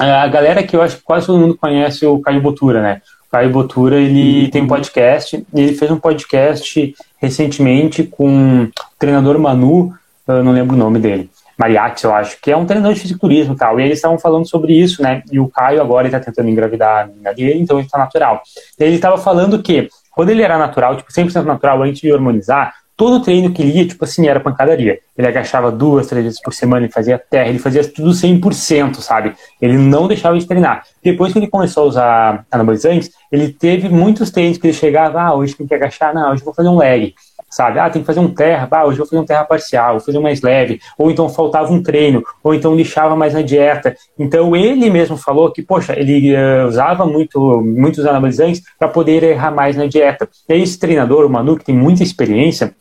[0.00, 3.02] A galera que eu acho que quase todo mundo conhece o Caio Botura, né?
[3.28, 4.50] O Caio Botura, ele uhum.
[4.50, 9.92] tem um podcast, ele fez um podcast recentemente com o treinador Manu,
[10.26, 11.28] eu não lembro o nome dele.
[11.58, 13.80] Mariachi, eu acho, que é um treinador de fisiculturismo e tal.
[13.80, 15.22] E eles estavam falando sobre isso, né?
[15.30, 18.40] E o Caio agora está tentando engravidar a menina dele, então ele está natural.
[18.78, 23.22] Ele estava falando que quando ele era natural, tipo 100% natural antes de hormonizar, todo
[23.22, 25.00] treino que ele ia, tipo assim, era pancadaria.
[25.16, 29.34] Ele agachava duas, três vezes por semana, ele fazia terra, ele fazia tudo 100%, sabe?
[29.60, 30.84] Ele não deixava de treinar.
[31.02, 35.34] Depois que ele começou a usar anabolizantes, ele teve muitos treinos que ele chegava, ah,
[35.34, 37.14] hoje tem que agachar, não, hoje vou fazer um leg
[37.50, 37.78] sabe?
[37.78, 40.00] Ah, tem que fazer um terra, ah, hoje eu vou fazer um terra parcial, vou
[40.00, 43.96] fazer um mais leve, ou então faltava um treino, ou então lixava mais na dieta.
[44.18, 49.50] Então ele mesmo falou que, poxa, ele uh, usava muito, muitos anabolizantes para poder errar
[49.50, 50.28] mais na dieta.
[50.48, 52.74] E esse treinador, o Manu, que tem muita experiência,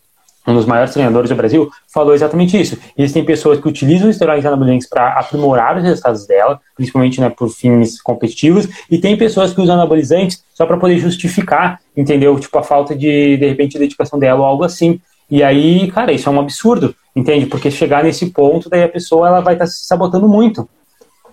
[0.48, 2.78] um dos maiores treinadores do Brasil, falou exatamente isso.
[2.98, 8.02] Existem pessoas que utilizam esteroides anabolizantes para aprimorar os resultados dela, principalmente né, por fins
[8.02, 12.40] competitivos, e tem pessoas que usam anabolizantes só para poder justificar, entendeu?
[12.40, 15.02] Tipo, a falta de, de repente, dedicação dela ou algo assim.
[15.30, 17.46] E aí, cara, isso é um absurdo, entende?
[17.46, 20.68] Porque chegar nesse ponto, daí a pessoa ela vai estar tá se sabotando muito.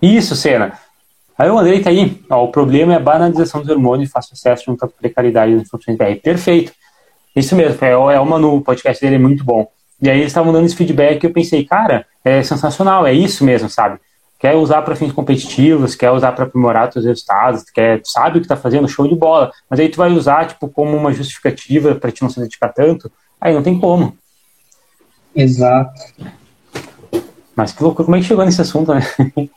[0.01, 0.73] Isso, Cena.
[1.37, 2.21] Aí o Andrei tá aí.
[2.29, 5.69] Ó, o problema é a banalização dos hormônios e fácil acesso junto à precariedade das
[5.69, 6.15] funções BR.
[6.21, 6.73] Perfeito.
[7.35, 9.67] Isso mesmo, é, é o Manu, o podcast dele é muito bom.
[10.01, 13.43] E aí eles estavam dando esse feedback e eu pensei, cara, é sensacional, é isso
[13.43, 13.99] mesmo, sabe?
[14.39, 18.45] Quer usar para fins competitivos, quer usar para aprimorar seus resultados, quer, sabe o que
[18.45, 19.51] está fazendo, show de bola.
[19.69, 23.11] Mas aí tu vai usar, tipo, como uma justificativa para te não se dedicar tanto,
[23.39, 24.17] aí não tem como.
[25.35, 26.01] Exato.
[27.55, 29.01] Mas que loucura, como é que chegou nesse assunto, né?
[29.17, 29.49] eu,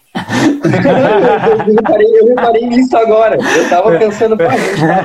[1.74, 3.36] reparei, eu reparei nisso agora.
[3.36, 4.54] Eu tava pensando, pá,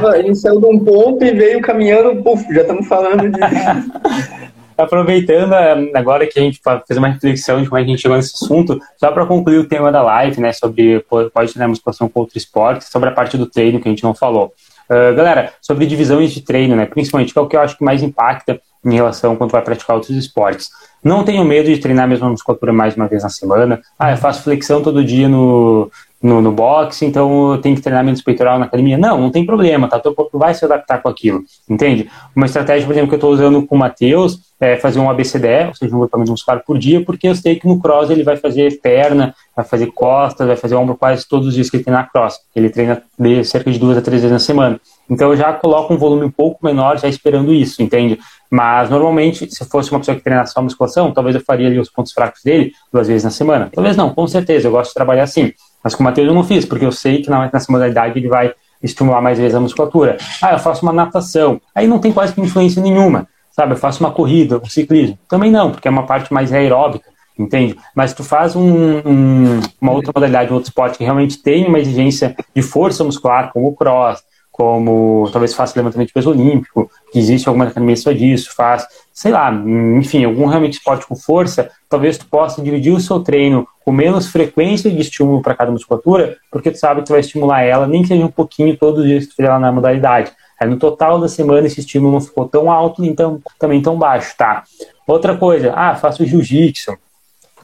[0.10, 3.40] a gente, saiu de um ponto e veio caminhando, puf, já estamos falando de.
[4.76, 8.02] Aproveitando eh, agora que a gente fez uma reflexão de como é que a gente
[8.02, 11.00] chegou nesse assunto, só para concluir o tema da live, né, sobre
[11.32, 14.16] pode ter musculação com outro esporte, sobre a parte do treino que a gente não
[14.16, 14.52] falou.
[14.90, 17.84] Uh, galera, sobre divisões de treino, né, principalmente, que é o que eu acho que
[17.84, 20.72] mais impacta em relação quando vai praticar outros esportes.
[21.04, 23.82] Não tenho medo de treinar a mesma musculatura mais uma vez na semana.
[24.00, 25.92] Ah, eu faço flexão todo dia no,
[26.24, 28.98] no, no boxe, então eu tenho que treinar menos peitoral na academia.
[28.98, 30.00] Não, não tem problema, tá?
[30.00, 32.10] Teu corpo vai se adaptar com aquilo, entende?
[32.34, 35.68] Uma estratégia, por exemplo, que eu estou usando com o Matheus é fazer um ABCDE,
[35.68, 38.38] ou seja, um grupamento muscular por dia, porque eu sei que no cross ele vai
[38.38, 42.08] fazer perna, vai fazer costas, vai fazer ombro quase todos os dias que ele treina
[42.12, 42.40] cross.
[42.56, 44.80] Ele treina de cerca de duas a três vezes na semana.
[45.10, 48.20] Então eu já coloco um volume um pouco menor, já esperando isso, entende?
[48.50, 51.90] Mas normalmente, se fosse uma pessoa que treinasse só musculação, talvez eu faria ali os
[51.90, 53.70] pontos fracos dele duas vezes na semana.
[53.74, 55.52] Talvez não, com certeza, eu gosto de trabalhar assim.
[55.84, 58.54] Mas com o Matheus eu não fiz, porque eu sei que nessa modalidade ele vai
[58.82, 60.18] estimular mais vezes a musculatura.
[60.42, 61.60] Ah, eu faço uma natação.
[61.74, 63.28] Aí não tem quase que influência nenhuma.
[63.52, 65.18] Sabe, eu faço uma corrida, um ciclismo.
[65.28, 67.78] Também não, porque é uma parte mais aeróbica, entende?
[67.96, 71.80] Mas tu faz um, um, uma outra modalidade, um outro esporte que realmente tem uma
[71.80, 74.22] exigência de força muscular, como o cross,
[74.54, 79.32] como talvez faça levantamento de peso olímpico, que existe alguma academia só disso, faz, sei
[79.32, 83.92] lá, enfim, algum realmente esporte com força, talvez tu possa dividir o seu treino com
[83.92, 87.88] menos frequência de estímulo para cada musculatura, porque tu sabe que tu vai estimular ela,
[87.88, 90.32] nem que seja um pouquinho todos os dias que tu fizer ela na modalidade.
[90.60, 94.36] Aí no total da semana esse estímulo não ficou tão alto, então também tão baixo,
[94.38, 94.64] tá?
[95.08, 96.96] Outra coisa, ah, faço jiu-jitsu,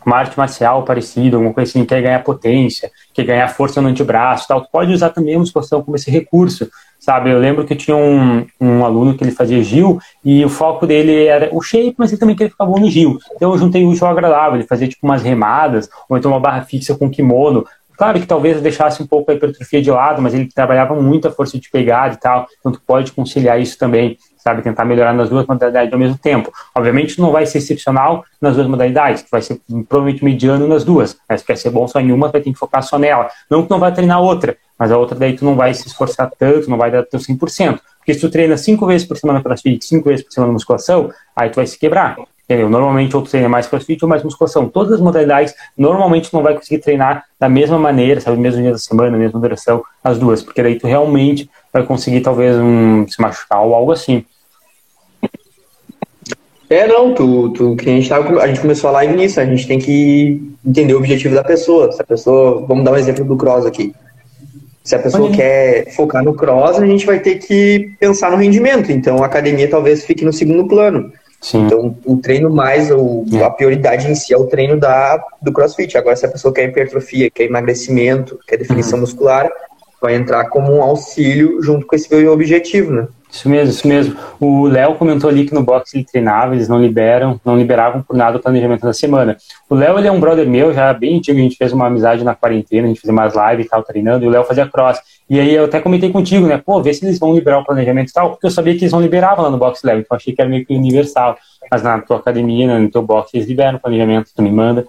[0.06, 4.48] uma arte marcial parecida, alguma coisa assim, quer ganhar potência, quer ganhar força no antebraço,
[4.48, 6.70] tal, pode usar também a musculação como esse recurso,
[7.00, 7.32] sabe?
[7.32, 11.26] Eu lembro que tinha um, um aluno que ele fazia Gil e o foco dele
[11.26, 13.18] era o shape, mas ele também queria ficar bom no Gil.
[13.36, 16.62] Então eu juntei o útil agradável, ele fazia tipo umas remadas, ou então uma barra
[16.62, 17.66] fixa com kimono,
[18.00, 21.32] Claro que talvez deixasse um pouco a hipertrofia de lado, mas ele trabalhava muito a
[21.32, 24.62] força de pegada e tal, então tu pode conciliar isso também sabe?
[24.62, 26.52] Tentar melhorar nas duas modalidades ao mesmo tempo.
[26.74, 31.18] Obviamente não vai ser excepcional nas duas modalidades, vai ser provavelmente mediano nas duas.
[31.28, 33.30] Mas quer ser bom só em uma, vai ter que focar só nela.
[33.50, 36.32] Não que não vai treinar outra, mas a outra daí tu não vai se esforçar
[36.38, 37.80] tanto, não vai dar teu 100%.
[37.98, 41.50] Porque se tu treina cinco vezes por semana crossfit, cinco vezes por semana musculação, aí
[41.50, 42.18] tu vai se quebrar.
[42.50, 42.68] Entendeu?
[42.68, 44.68] Normalmente ou tu treina mais crossfit ou mais musculação.
[44.68, 48.38] Todas as modalidades, normalmente não vai conseguir treinar da mesma maneira, sabe?
[48.38, 50.42] Mesmo dia da semana, mesma duração, as duas.
[50.42, 54.26] Porque daí tu realmente vai conseguir talvez um, se machucar ou algo assim.
[56.70, 59.46] É, não, tu, tu, que a gente, tava, a gente começou a live nisso, a
[59.46, 61.92] gente tem que entender o objetivo da pessoa.
[61.92, 63.94] Se a pessoa, vamos dar um exemplo do cross aqui.
[64.84, 68.92] Se a pessoa quer focar no cross, a gente vai ter que pensar no rendimento.
[68.92, 71.12] Então a academia talvez fique no segundo plano.
[71.42, 71.66] Sim.
[71.66, 73.44] Então o treino mais, o, é.
[73.44, 75.98] a prioridade em si é o treino da, do crossfit.
[75.98, 79.02] Agora, se a pessoa quer hipertrofia, quer emagrecimento, quer definição uhum.
[79.02, 79.50] muscular,
[80.02, 83.08] vai entrar como um auxílio junto com esse objetivo, né?
[83.32, 84.16] Isso mesmo, isso mesmo.
[84.40, 88.16] O Léo comentou ali que no boxe ele treinava, eles não liberam, não liberavam por
[88.16, 89.38] nada o planejamento da semana.
[89.70, 92.24] O Léo, ele é um brother meu, já bem antigo, a gente fez uma amizade
[92.24, 95.00] na quarentena, a gente fez umas lives e tal, treinando, e o Léo fazia cross.
[95.30, 98.10] E aí eu até comentei contigo, né, pô, vê se eles vão liberar o planejamento
[98.10, 100.34] e tal, porque eu sabia que eles não liberavam lá no boxe Léo, então achei
[100.34, 101.38] que era meio que universal.
[101.72, 104.88] Mas na tua academia, no teu boxe, eles liberam o planejamento, tu me manda.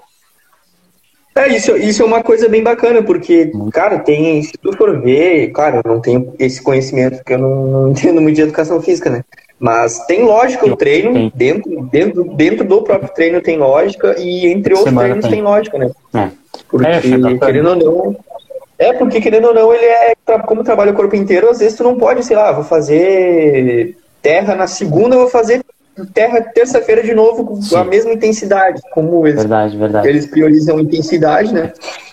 [1.41, 5.49] É, isso, isso é uma coisa bem bacana, porque, cara, tem, se tu for ver,
[5.53, 9.09] claro, eu não tenho esse conhecimento, porque eu não, não entendo muito de educação física,
[9.09, 9.25] né?
[9.59, 14.75] Mas tem lógica o treino, dentro, dentro, dentro do próprio treino tem lógica, e entre
[14.75, 15.33] outros Semana treinos tem.
[15.33, 15.91] tem lógica, né?
[16.15, 16.29] É.
[16.69, 17.01] Porque, é,
[17.39, 18.17] querendo ou não,
[18.79, 20.15] é, porque querendo ou não, ele é,
[20.47, 24.55] como trabalha o corpo inteiro, às vezes tu não pode, sei lá, vou fazer terra
[24.55, 25.63] na segunda, vou fazer
[26.07, 27.77] terra terça-feira de novo com Sim.
[27.77, 30.09] a mesma intensidade, como eles, verdade, verdade.
[30.09, 31.73] eles priorizam intensidade, né?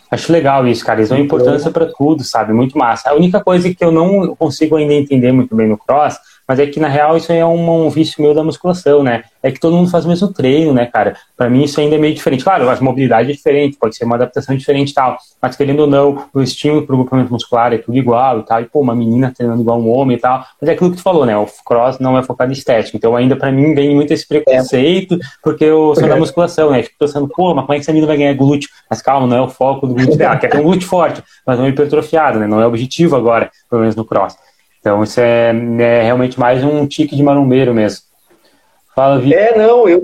[0.09, 0.99] Acho legal isso, cara.
[0.99, 2.53] Eles dão importância para tudo, sabe?
[2.53, 3.09] Muito massa.
[3.09, 6.17] A única coisa que eu não consigo ainda entender muito bem no cross
[6.47, 9.23] mas é que, na real, isso aí é um, um, vício meu da musculação, né?
[9.43, 11.17] É que todo mundo faz o mesmo treino, né, cara?
[11.35, 12.43] Para mim, isso ainda é meio diferente.
[12.43, 15.17] Claro, a mobilidade é diferente, pode ser uma adaptação diferente e tal.
[15.41, 18.61] Mas, querendo ou não, o estímulo pro grupamento muscular é tudo igual e tal.
[18.61, 20.45] E, pô, uma menina treinando igual um homem e tal.
[20.61, 21.37] Mas é aquilo que tu falou, né?
[21.37, 22.95] O cross não é focado em estética.
[22.95, 26.19] Então, ainda para mim, vem muito esse preconceito, porque eu sou da é.
[26.19, 26.81] musculação, né?
[26.81, 28.69] Fico pensando, pô, mas como é que essa menina vai ganhar glúteo?
[28.89, 30.37] Mas calma, não é o foco do glúteo dela.
[30.37, 32.47] Quer ter um glúteo forte, mas não hipertrofiado, né?
[32.47, 34.37] Não é o objetivo agora, pelo menos no cross.
[34.88, 38.05] Então isso é, é realmente mais um tique de marumbeiro mesmo.
[38.95, 39.38] Fala, Vitor.
[39.38, 40.01] É, não, eu,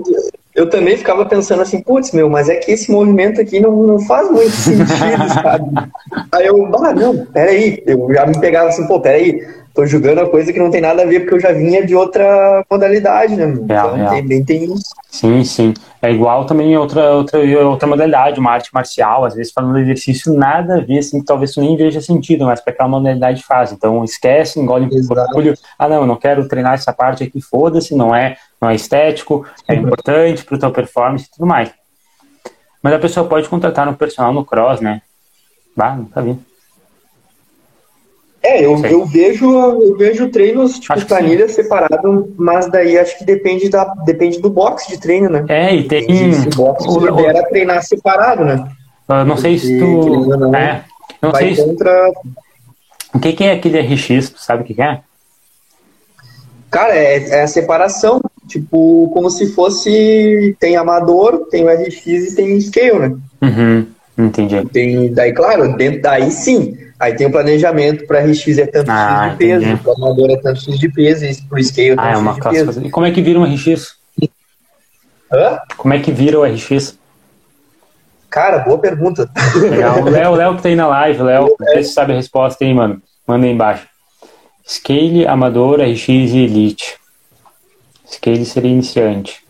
[0.54, 3.98] eu também ficava pensando assim, putz, meu, mas é que esse movimento aqui não, não
[4.00, 4.84] faz muito sentido,
[5.42, 5.90] sabe?
[6.30, 9.42] Aí eu, ah, não, peraí, eu já me pegava assim, pô, peraí,
[9.74, 11.96] tô julgando a coisa que não tem nada a ver, porque eu já vinha de
[11.96, 13.46] outra modalidade, né?
[13.46, 14.14] Então real.
[14.14, 14.94] também tem isso.
[15.10, 15.74] Sim, sim.
[16.00, 20.32] É igual também outra, outra, outra modalidade, uma arte marcial, às vezes falando de exercício,
[20.32, 23.72] nada a ver, assim, talvez tu nem veja sentido, mas para aquela modalidade faz.
[23.72, 25.54] Então esquece, engole um orgulho.
[25.76, 29.44] Ah, não, eu não quero treinar essa parte aqui, foda-se, não é, não é estético,
[29.66, 31.72] é importante para o teu performance e tudo mais.
[32.80, 35.02] Mas a pessoa pode contratar um personal no cross, né?
[35.76, 36.53] Bah, não tá vindo.
[38.44, 43.24] É, eu, eu vejo eu vejo treinos, tipo, acho planilha separado, mas daí acho que
[43.24, 45.46] depende, da, depende do box de treino, né?
[45.48, 46.04] É, e tem.
[46.34, 47.48] Se o box o, libera o...
[47.48, 48.68] treinar separado, né?
[49.08, 50.26] Uh, não sei se tu.
[50.36, 50.84] Não, é,
[51.22, 52.12] não sei contra...
[53.14, 54.28] O que, que é aquele RX?
[54.28, 55.00] Tu sabe o que, que é?
[56.70, 58.20] Cara, é, é, a separação.
[58.46, 60.54] Tipo, como se fosse.
[60.60, 63.16] Tem amador, tem o RX e tem scale, né?
[63.40, 63.86] Uhum,
[64.18, 64.62] entendi.
[64.66, 69.26] Tem, daí, claro, dentro daí sim Aí tem o planejamento para RX é tanto ah,
[69.26, 71.90] X de peso, para o amador é tanto X de peso, e para o scale
[71.90, 72.86] é tanto ah, é uma de peso.
[72.86, 73.96] E como é que vira um RX?
[75.32, 75.58] Hã?
[75.76, 76.98] Como é que vira o RX?
[78.30, 79.30] Cara, boa pergunta.
[79.54, 80.00] Legal.
[80.02, 81.82] O Léo, Léo que tá aí na live, Léo, é.
[81.82, 83.00] se sabe a resposta aí, mano.
[83.26, 83.86] Manda aí embaixo.
[84.66, 86.98] Scale, amador, RX e elite.
[88.10, 89.44] Scale seria iniciante.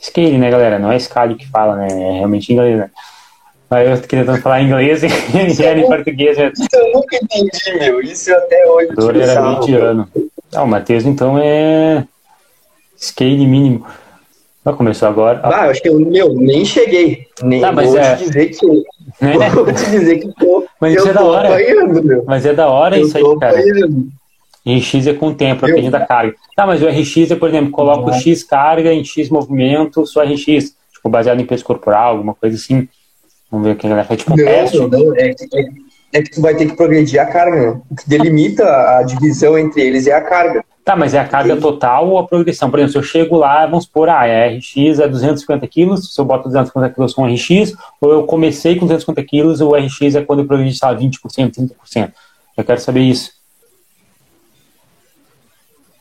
[0.00, 0.78] Scale, né, galera?
[0.78, 1.88] Não é Scale que fala, né?
[1.88, 2.90] É realmente inglês, né?
[3.70, 6.36] Aí eu tentando falar inglês e era em português.
[6.38, 8.00] Isso eu nunca entendi, meu.
[8.00, 8.92] Isso até hoje.
[8.92, 10.08] O Dor era mediano.
[10.54, 12.04] Ah, o Matheus, então, é
[12.96, 13.84] scale mínimo.
[14.64, 15.40] Ah, começou agora.
[15.42, 17.26] Ah, eu acho que eu meu, nem cheguei.
[17.42, 18.66] Nem Tá, mas vou é- te dizer que.
[19.20, 19.50] Né?
[19.54, 22.24] Vou te dizer que tô, Mas eu isso é da tô apanhando, meu.
[22.26, 23.58] Mas é da hora Eu isso aí, cara.
[23.58, 24.08] apanhando.
[24.66, 26.34] RX é com o tempo, Eu- depende da carga.
[26.56, 30.22] Tá, mas o RX é, por exemplo, coloca o X carga em X movimento, só
[30.24, 30.74] RX.
[30.94, 32.88] Tipo, baseado em peso corporal, alguma coisa assim.
[33.54, 34.78] Vamos ver o que a galera faz, tipo um teste.
[34.78, 37.82] Não, não, é, que- é, é que tu vai ter que progredir a carga, meu.
[37.88, 40.64] O que delimita a divisão entre eles é a carga.
[40.84, 42.68] Tá, mas é a carga total ou a progressão?
[42.68, 46.20] Por exemplo, se eu chego lá, vamos supor, ah, é RX é 250 quilos, se
[46.20, 50.22] eu boto 250 quilos com RX, ou eu comecei com 250 quilos, o RX é
[50.22, 52.12] quando eu progredi, sei lá, 20%, 30%.
[52.56, 53.30] Eu quero saber isso.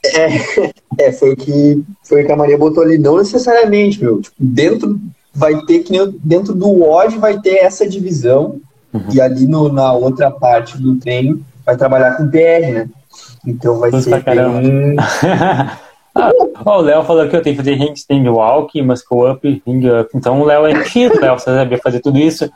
[1.00, 3.00] É, foi o que foi o que a Maria botou ali.
[3.00, 4.22] Não necessariamente, meu.
[4.22, 5.00] Tipo, dentro
[5.34, 8.60] vai ter que dentro do WOD vai ter essa divisão
[8.94, 9.02] Uhum.
[9.12, 12.90] e ali no, na outra parte do treino vai trabalhar com PR, né?
[13.44, 14.60] Então vai pra ser caramba.
[14.62, 14.96] bem...
[16.14, 16.32] ah,
[16.64, 20.12] ó, o Léo falou que eu tenho que fazer handstand walk, muscle up, ring up.
[20.14, 22.48] Então o Léo é RX, Léo, você sabia fazer tudo isso?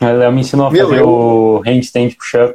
[0.00, 2.54] O Léo me ensinou a Meu, fazer eu- o handstand push-up.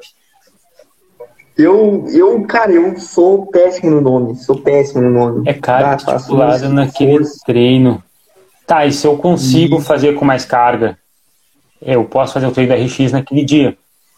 [1.55, 4.35] Eu, eu, cara, eu sou péssimo no nome.
[4.37, 5.47] Sou péssimo no nome.
[5.47, 7.39] É carga Ah, faço articulada isso, naquele força.
[7.45, 8.03] treino.
[8.67, 10.97] Tá, e se eu consigo fazer com mais carga?
[11.81, 13.77] Eu posso fazer o treino da RX naquele dia.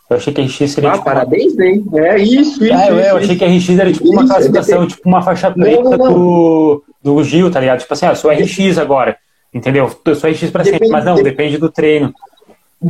[0.09, 1.07] Eu achei que a RX seria Ah, tipo.
[1.07, 1.85] uma- parabéns, hein?
[1.93, 2.73] É isso, isso.
[2.73, 5.21] É, eu, isso, eu achei que a RX era tipo uma Isso, classificação, tipo uma
[5.21, 6.13] faixa preta Não, não, não.
[6.13, 7.79] Do, do Gil, tá ligado?
[7.79, 9.17] Tipo assim, ah, eu sou RX agora.
[9.53, 9.89] Entendeu?
[10.05, 12.11] Eu sou RX pra sempre, mas não, depende- depende do treino.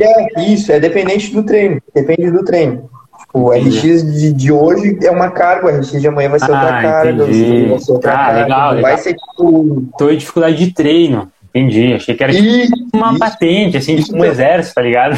[0.00, 1.78] É, isso, é dependente do treino.
[1.94, 2.88] Depende do treino.
[3.20, 3.50] Tipo, o.
[3.50, 6.82] RX de, de hoje é uma carga, o RX de amanhã vai ser outra Ah,
[6.82, 8.42] carga, vai ser outra Ah, carga.
[8.44, 8.98] legal, vai legal.
[8.98, 9.84] ser tipo.
[9.98, 11.30] Tô em dificuldade de treino.
[11.54, 11.92] Entendi.
[11.94, 13.18] Achei que era tipo Isso, uma isso.
[13.18, 15.16] patente, assim, tipo um exército, tá ligado?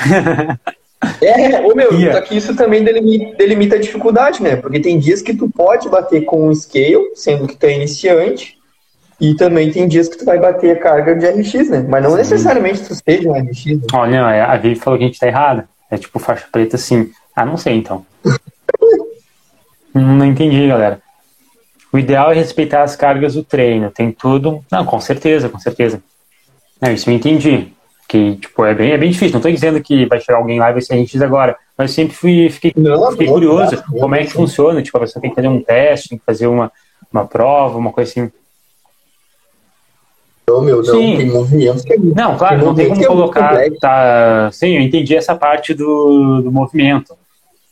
[1.21, 4.55] É, ô meu, só que isso também delimita, delimita a dificuldade, né?
[4.57, 8.57] Porque tem dias que tu pode bater com um scale, sendo que tu é iniciante,
[9.21, 11.87] e também tem dias que tu vai bater a carga de RX, né?
[11.89, 13.67] Mas não necessariamente tu seja um RX.
[13.67, 13.81] Né?
[13.93, 15.65] Olha, não, a Vivi falou que a gente tá errado.
[15.91, 17.11] É tipo faixa preta assim.
[17.35, 18.07] Ah, não sei então.
[19.95, 21.01] Não entendi, galera.
[21.93, 23.91] O ideal é respeitar as cargas do treino.
[23.91, 24.65] Tem tudo.
[24.71, 26.03] Não, com certeza, com certeza.
[26.83, 27.73] É, isso eu entendi.
[28.09, 29.35] Que, tipo, é bem, é bem difícil.
[29.35, 31.57] Não tô dizendo que vai chegar alguém lá e vai ser RX agora.
[31.79, 34.83] Mas sempre fui, fiquei, Não, fiquei não, curioso não, como é que funciona.
[34.83, 36.71] Tipo, a pessoa tem que fazer um teste, tem que fazer uma,
[37.11, 38.31] uma prova, uma coisa assim.
[40.47, 41.17] Não, meu, não, Sim.
[41.17, 42.17] tem movimentos que é muito.
[42.17, 43.49] Não, claro, não tem como é colocar.
[43.51, 43.79] complexo.
[43.81, 47.17] Tá, sim, eu entendi essa parte do, do movimento.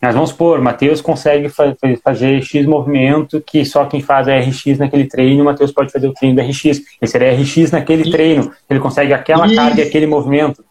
[0.03, 4.27] Mas vamos supor, o Matheus consegue fa- fa- fazer X movimento que só quem faz
[4.29, 6.65] é RX naquele treino, o Matheus pode fazer o treino da RX.
[6.65, 8.51] Ele seria RX naquele treino.
[8.69, 9.57] Ele consegue aquela Isso.
[9.57, 10.65] carga e aquele movimento.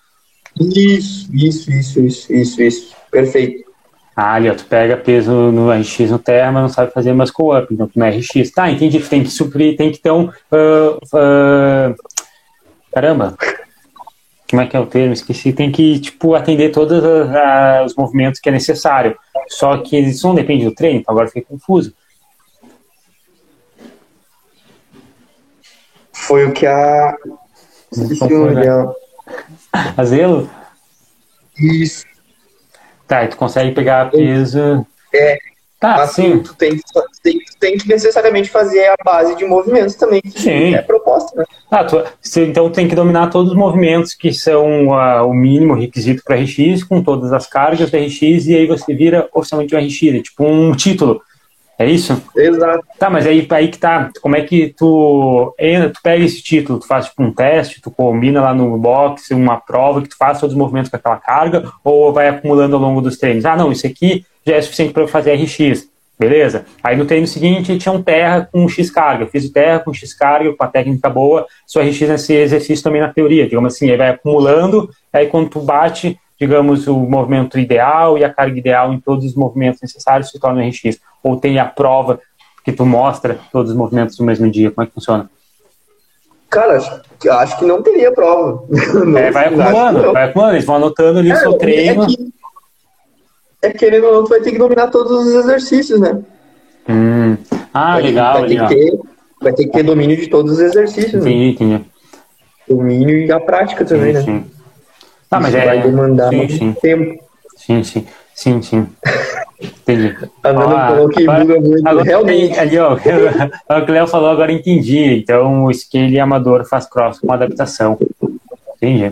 [0.59, 2.95] Isso, isso, isso, isso, isso, isso.
[3.11, 3.69] Perfeito.
[4.15, 7.55] Ah, ali, ó, tu pega peso no RX no terra, mas não sabe fazer muscle
[7.57, 8.51] up, então tu não é RX.
[8.51, 10.33] Tá, entendi, tem que suprir, tem que então.
[10.51, 11.93] ah, ah,
[12.91, 13.35] caramba!
[14.49, 15.13] Como é que é o termo?
[15.13, 15.53] Esqueci.
[15.53, 17.03] Tem que, tipo, atender todos
[17.85, 19.17] os movimentos que é necessário.
[19.47, 21.93] Só que isso não depende do treino, então agora fiquei confuso.
[26.11, 27.15] Foi o que a.
[27.95, 28.93] Né?
[29.95, 30.49] Azelo?
[31.57, 32.05] Isso.
[33.07, 34.85] Tá, e tu consegue pegar peso.
[35.13, 35.37] É.
[35.79, 36.39] Tá, Mas sim.
[36.39, 36.83] tu tem, que-
[37.23, 40.19] tem, tem que necessariamente fazer a base de movimentos também.
[40.21, 40.73] que Sim.
[40.75, 41.45] É proposta, né?
[41.71, 42.03] Ah, tu,
[42.37, 46.83] então tem que dominar todos os movimentos que são ah, o mínimo requisito para RX,
[46.83, 50.43] com todas as cargas da RX, e aí você vira oficialmente um RX, é tipo
[50.45, 51.21] um título.
[51.77, 52.21] É isso?
[52.35, 52.85] Exato.
[52.99, 54.09] Tá, mas aí, aí que tá.
[54.21, 55.55] Como é que tu,
[55.93, 59.55] tu pega esse título, tu faz tipo um teste, tu combina lá no box, uma
[59.55, 62.99] prova que tu faz todos os movimentos com aquela carga, ou vai acumulando ao longo
[62.99, 63.45] dos treinos?
[63.45, 65.87] Ah, não, isso aqui já é suficiente para eu fazer RX.
[66.19, 66.65] Beleza?
[66.83, 69.23] Aí no treino seguinte tinha um terra com X carga.
[69.23, 72.83] Eu fiz o terra com X carga, com a técnica boa, só RX nesse exercício
[72.83, 73.45] também na teoria.
[73.45, 78.33] Digamos assim, aí vai acumulando, aí quando tu bate, digamos, o movimento ideal e a
[78.33, 80.99] carga ideal em todos os movimentos necessários se torna RX.
[81.23, 82.19] Ou tem a prova
[82.65, 84.71] que tu mostra todos os movimentos no mesmo dia.
[84.71, 85.29] Como é que funciona?
[86.49, 88.63] Cara, acho, que não teria prova.
[89.05, 92.03] Não, É, vai acumulando, vai acumulando, eles vão anotando ali o É, seu treino.
[92.03, 92.33] É, que,
[93.61, 96.19] é que, querendo ou não, tu vai ter que dominar todos os exercícios, né?
[96.87, 97.37] Hum.
[97.73, 98.67] Ah, Vai- legal, vai ter, legal.
[98.69, 98.99] ter,
[99.41, 101.29] vai ter que ter domínio de todos os exercícios, né?
[101.31, 101.85] Entendi, entendi.
[102.67, 104.21] Domínio e a prática também, né?
[104.21, 104.45] Sim.
[105.31, 105.65] Ah, mas Isso é.
[105.65, 107.23] vai demandar sim, muito sim, tempo.
[107.55, 108.87] sim, sim, sim, sim.
[109.61, 110.15] Entendi.
[110.43, 111.87] A Nana Ah, falou que agora- buga muito.
[111.87, 112.59] Agora, Realmente.
[112.59, 112.97] Ali, ó, o
[113.85, 115.15] que o Léo falou, agora entendi.
[115.19, 117.97] Então, o scale amador faz cross com adaptação.
[118.77, 119.11] Entendi.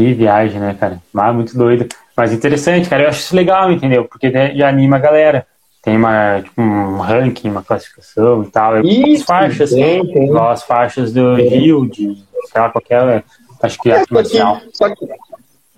[0.00, 0.98] Que viagem, né, cara?
[1.14, 1.86] Ah, muito doido.
[2.16, 3.02] Mas interessante, cara.
[3.02, 4.06] Eu acho isso legal, entendeu?
[4.06, 5.46] Porque né, já anima a galera.
[5.82, 8.76] Tem uma, tipo, um ranking, uma classificação e tal.
[8.78, 10.24] É Isso, as faixas, tem, tem.
[10.26, 12.16] igual as faixas do Rio, de,
[12.50, 13.24] sei lá, qualquer,
[13.62, 14.28] acho que é, É, só, que,
[14.72, 15.06] só, que,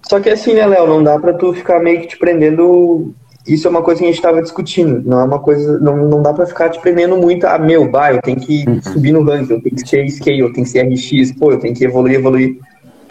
[0.09, 0.87] só que assim, né, Léo?
[0.87, 3.13] Não dá pra tu ficar meio que te prendendo.
[3.47, 5.03] Isso é uma coisa que a gente tava discutindo.
[5.05, 5.79] Não é uma coisa.
[5.81, 7.45] Não, não dá pra ficar te prendendo muito.
[7.45, 8.81] Ah, meu, bah, eu tenho que Uhum.
[8.83, 11.59] subir no ranking, eu tenho que ser scale, eu tenho que ser RX, pô, eu
[11.59, 12.57] tenho que evoluir, evoluir.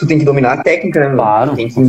[0.02, 1.16] Tu tem que dominar a técnica, né?
[1.16, 1.80] Claro, tem que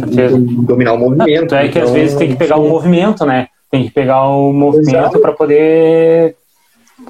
[0.66, 1.40] dominar o movimento.
[1.40, 3.48] Tanto é que às então, vezes tem que pegar o movimento, né?
[3.70, 6.36] Tem que pegar o movimento para poder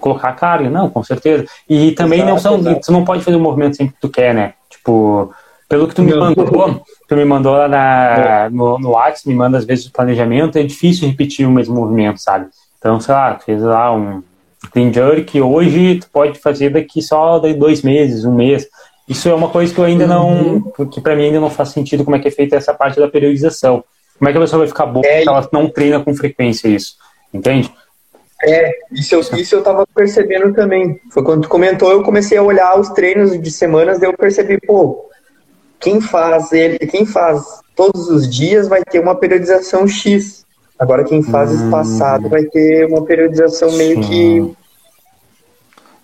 [0.01, 1.45] colocar a carga, não, com certeza.
[1.69, 2.81] E também não Exato, são, exato.
[2.87, 4.55] tu não pode fazer o movimento sempre que tu quer, né?
[4.71, 5.35] Tipo,
[5.69, 6.21] pelo que tu me Não.
[6.21, 10.57] mandou, tu me mandou lá na, no, no WhatsApp, me manda às vezes o planejamento,
[10.57, 12.47] é difícil repetir o mesmo movimento, sabe?
[12.79, 14.23] Então, sei lá, tu fez lá um
[14.73, 18.69] clean jerk hoje, tu pode fazer daqui só dois meses, um mês.
[19.09, 22.05] Isso é uma coisa que eu ainda não, que para mim ainda não faz sentido
[22.05, 23.85] como é que é feita essa parte da periodização.
[24.19, 26.69] Como é que a pessoa vai ficar boa É, se ela não treina com frequência
[26.69, 26.95] isso?
[27.35, 27.73] Entende?
[28.45, 31.01] É, isso eu, isso eu tava percebendo também.
[31.11, 34.59] Foi quando tu comentou, eu comecei a olhar os treinos de semanas, daí eu percebi,
[34.61, 35.09] pô,
[35.81, 37.43] quem faz ele, quem faz
[37.75, 40.45] todos os dias vai ter uma periodização X.
[40.79, 41.65] Agora quem faz Hum.
[41.65, 44.53] espaçado vai ter uma periodização meio que.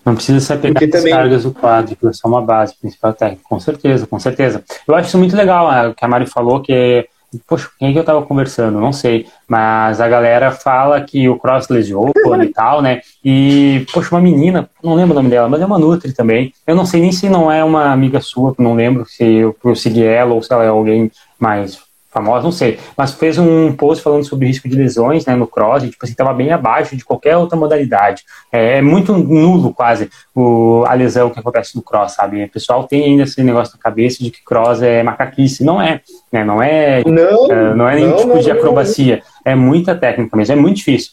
[0.09, 3.43] Não precisa se apegar às também- cargas do quádruplo, é só uma base principal técnica.
[3.47, 4.63] Com certeza, com certeza.
[4.87, 7.07] Eu acho isso muito legal, né, o que a Mari falou, que
[7.47, 8.79] Poxa, quem é que eu tava conversando?
[8.79, 9.27] Não sei.
[9.47, 13.01] Mas a galera fala que o Cross lesionou e tal, né?
[13.23, 16.51] E, poxa, uma menina, não lembro o nome dela, mas é uma Nutri também.
[16.65, 19.75] Eu não sei nem se não é uma amiga sua, não lembro se eu, eu
[19.75, 21.79] segui ela ou se ela é alguém mais
[22.09, 22.79] famosa, não sei.
[22.97, 26.13] Mas fez um post falando sobre risco de lesões né, no cross, e, tipo assim,
[26.13, 28.23] tava bem abaixo de qualquer outra modalidade.
[28.51, 32.43] É, é muito nulo, quase, o, a lesão que acontece no cross, sabe?
[32.43, 35.63] O pessoal tem ainda esse negócio na cabeça de que cross é macaquice.
[35.63, 36.01] Não é,
[36.31, 36.43] né?
[36.43, 39.21] Não é, Não, é, não é nenhum não, tipo não, de acrobacia.
[39.45, 41.11] É muita técnica mesmo, é muito difícil.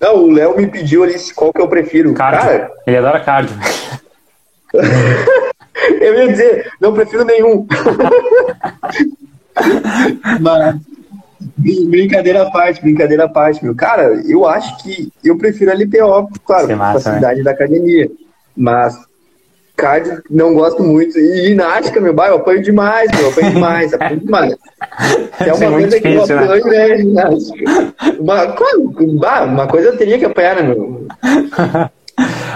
[0.00, 2.14] Não, o Léo me pediu ali qual que eu prefiro.
[2.14, 3.56] Cardio, Cara, ele adora cardio.
[6.00, 7.66] eu ia dizer, não prefiro nenhum.
[10.40, 10.76] Mas,
[11.56, 13.74] brin- brincadeira à parte, brincadeira à parte, meu.
[13.74, 18.10] Cara, eu acho que eu prefiro a LPO, claro, é massa, facilidade da academia.
[18.56, 18.98] Mas
[19.76, 21.18] cardio não gosto muito.
[21.18, 24.54] E ginástica, meu, bah, eu apanho demais, meu, eu apanho demais, apanho demais.
[25.40, 26.44] É é uma coisa que eu difícil, né?
[26.44, 27.94] apanho, né, ginástica.
[28.18, 31.06] Uma, uma coisa eu teria que apanhar, né, meu?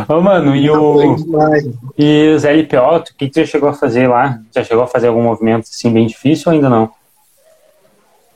[0.09, 1.65] Ô, mano, e o, demais.
[1.99, 4.41] e os LPO, o que, que você chegou a fazer lá?
[4.55, 6.91] Já chegou a fazer algum movimento assim bem difícil ou ainda não?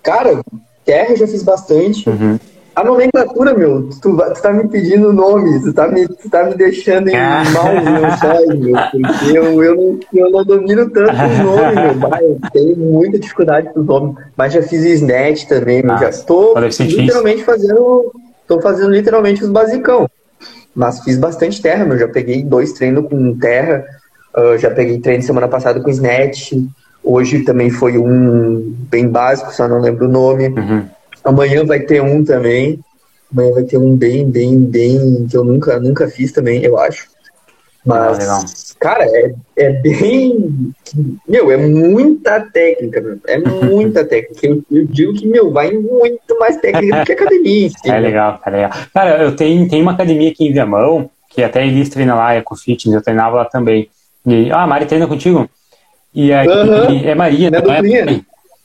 [0.02, 0.40] Cara,
[0.84, 2.08] terra eu já fiz bastante.
[2.08, 2.38] Uhum.
[2.74, 6.54] A nomenclatura, meu, tu, tu tá me pedindo nome, tu tá me, tu tá me
[6.54, 7.42] deixando em Ah.
[7.50, 12.18] malzinho só, meu, porque eu, eu, não, eu não domino tanto o nome, meu, bah,
[12.22, 16.24] eu tenho muita dificuldade com o nome, mas já fiz snatch também, meu, já Nossa,
[16.26, 17.00] tô difícil.
[17.00, 18.12] literalmente fazendo,
[18.46, 20.06] tô fazendo literalmente os basicão,
[20.76, 23.84] mas fiz bastante terra, meu, já peguei dois treinos com terra,
[24.34, 26.52] ah, já peguei treino semana passada com snatch,
[27.02, 30.84] hoje também foi um bem básico, só não lembro o nome, Uhum.
[31.26, 32.78] Amanhã vai ter um também.
[33.32, 37.08] Amanhã vai ter um bem, bem, bem que eu nunca, nunca fiz também, eu acho.
[37.86, 38.44] Mas, Legal, legal.
[38.80, 40.72] cara, é, é bem.
[41.28, 43.18] Meu, é muita técnica, meu.
[43.28, 44.44] É muita técnica.
[44.44, 47.66] Eu, eu digo que, meu, vai muito mais técnica do que academia.
[47.66, 48.00] em si, É né?
[48.00, 48.70] legal, é legal.
[48.92, 52.40] Cara, eu tenho, tenho uma academia aqui em Viamão, que até Elis treina lá, é
[52.42, 53.88] com fitness, eu treinava lá também.
[54.26, 55.48] E, ah, a Mari treina contigo?
[56.12, 57.02] E aí, Aham.
[57.04, 57.78] é Maria, não é?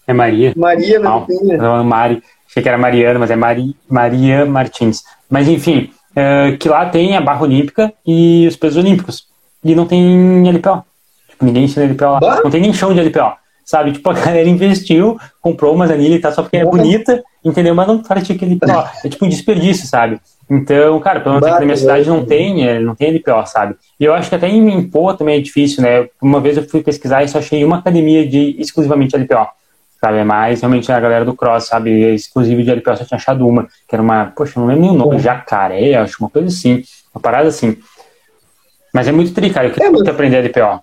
[0.08, 0.54] É Maria.
[0.56, 1.28] Maria, Não,
[1.60, 2.24] não, Mari.
[2.50, 5.04] Achei que era Mariana, mas é Mari, Maria Martins.
[5.30, 9.26] Mas enfim, é, que lá tem a barra olímpica e os pesos olímpicos.
[9.64, 10.84] E não tem LPO.
[11.30, 12.20] Tipo, ninguém ensina LPO lá.
[12.20, 12.42] Bah.
[12.44, 13.34] Não tem nem chão de LPO.
[13.64, 13.92] Sabe?
[13.94, 17.76] Tipo, a galera investiu, comprou umas anilhas e tá só porque é bonita, entendeu?
[17.76, 18.90] Mas não pratica LPO.
[19.04, 20.20] É tipo um desperdício, sabe?
[20.50, 23.46] Então, cara, pelo menos aqui na minha que cidade não tem, é, não tem LPO,
[23.46, 23.76] sabe?
[23.98, 26.10] E eu acho que até em Poa também é difícil, né?
[26.22, 29.48] Uma vez eu fui pesquisar e só achei uma academia de exclusivamente LPO
[30.04, 30.18] sabe?
[30.18, 32.04] É mais realmente a galera do cross, sabe?
[32.04, 34.92] É exclusivo de LPO, só tinha achado uma, que era uma, poxa, não lembro nem
[34.92, 36.84] o nome, jacaré, acho uma coisa assim,
[37.14, 37.78] uma parada assim.
[38.94, 40.82] Mas é muito tri, cara, eu queria É, mas- muito aprender LPO.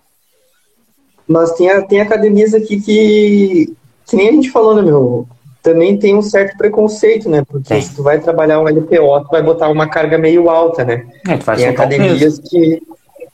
[1.27, 3.75] Mas tem, a- tem academias aqui que,
[4.07, 5.27] que nem a gente falou, né, meu?
[5.63, 7.43] Também tem um certo preconceito, né?
[7.47, 7.83] Porque Tem.
[7.83, 11.05] se tu vai trabalhar um LPO, tu vai botar uma carga meio alta, né?
[11.29, 12.81] É, tu vai Tem academias que.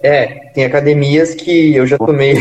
[0.03, 2.35] É, tem academias que eu já tomei.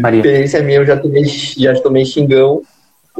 [0.00, 0.18] Maria.
[0.20, 2.62] Experiência minha, eu já tomei, já tomei xingão.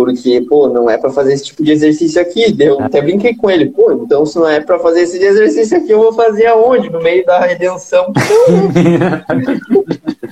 [0.04, 2.54] Porque, pô, não é para fazer esse tipo de exercício aqui.
[2.58, 5.90] Eu até brinquei com ele, pô, então se não é para fazer esse exercício aqui,
[5.90, 6.90] eu vou fazer aonde?
[6.90, 8.12] No meio da redenção.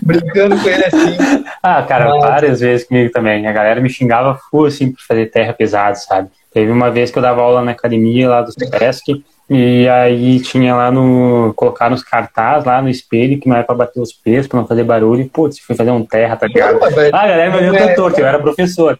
[0.02, 1.16] Brincando com ele assim.
[1.62, 2.20] Ah, cara, Mas...
[2.20, 3.46] várias vezes comigo também.
[3.46, 6.28] A galera me xingava full, assim, por fazer terra pesada, sabe?
[6.52, 10.76] Teve uma vez que eu dava aula na academia lá do SESC, e aí tinha
[10.76, 11.52] lá no.
[11.54, 14.66] colocar nos cartazes lá no espelho, que não é pra bater os pesos, pra não
[14.66, 15.22] fazer barulho.
[15.22, 16.78] E, putz, fui fazer um terra, tá ligado?
[16.78, 18.96] Não, ah, a galera me é, torto, eu era professor.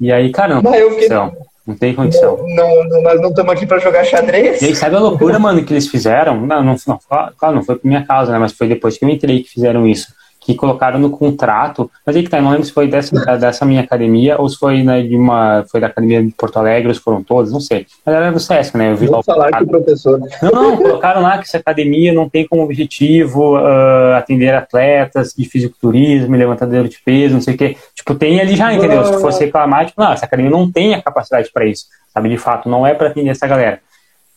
[0.00, 1.36] E aí, cara, não tem condição.
[1.66, 2.36] Não tem condição.
[2.48, 4.60] Não, não, nós não estamos aqui para jogar xadrez.
[4.60, 6.40] E aí, sabe a loucura, mano, que eles fizeram?
[6.40, 6.98] Não, não, não,
[7.36, 8.38] claro, não foi por minha causa, né?
[8.38, 10.08] Mas foi depois que eu entrei que fizeram isso
[10.44, 13.80] que colocaram no contrato, mas aí que tá, não lembro se foi dessa, dessa minha
[13.80, 17.00] academia ou se foi né, de uma, foi da academia de Porto Alegre, ou se
[17.00, 17.86] foram todos, não sei.
[18.04, 18.92] Mas era do SESC, né?
[18.92, 20.20] Eu vi Vou falar que o professor.
[20.42, 25.48] Não, não, colocaram lá que essa academia não tem como objetivo uh, atender atletas de
[25.48, 27.76] fisiculturismo, levantador de peso, não sei o quê.
[27.94, 29.02] Tipo, tem ali já, entendeu?
[29.06, 32.28] Se fosse reclamar, tipo, não, essa academia não tem a capacidade para isso, sabe?
[32.28, 33.80] De fato, não é para atender essa galera.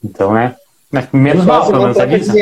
[0.02, 0.56] Então, né?
[0.90, 2.34] Mas menos mal, pelo menos avisa.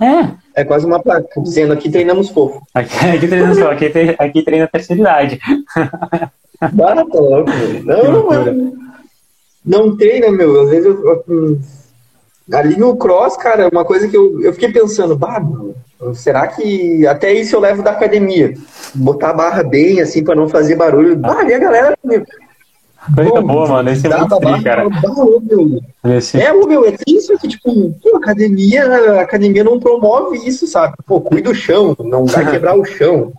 [0.00, 0.60] É.
[0.60, 2.62] É quase uma placa dizendo aqui treinamos fofo.
[2.74, 5.40] Aqui, aqui treinamos fofo, aqui, aqui treina a terceira idade.
[6.72, 7.50] Bata louco,
[7.84, 8.72] não, não,
[9.64, 10.62] não treina, meu.
[10.62, 11.60] Às vezes eu, eu, hum,
[12.52, 15.42] ali no cross, cara, uma coisa que eu, eu fiquei pensando, bah,
[16.14, 18.54] será que até isso eu levo da academia?
[18.94, 21.16] Botar a barra bem, assim, para não fazer barulho.
[21.16, 21.96] Bah, e a galera,
[23.14, 23.90] Coisa boa, mano.
[23.90, 24.86] Esse é muito tri, cara.
[26.16, 26.40] Esse...
[26.40, 30.94] É, meu, é isso que, tipo, pô, academia, a academia não promove isso, sabe?
[31.06, 33.32] Pô, cuida do chão, não vai quebrar o chão.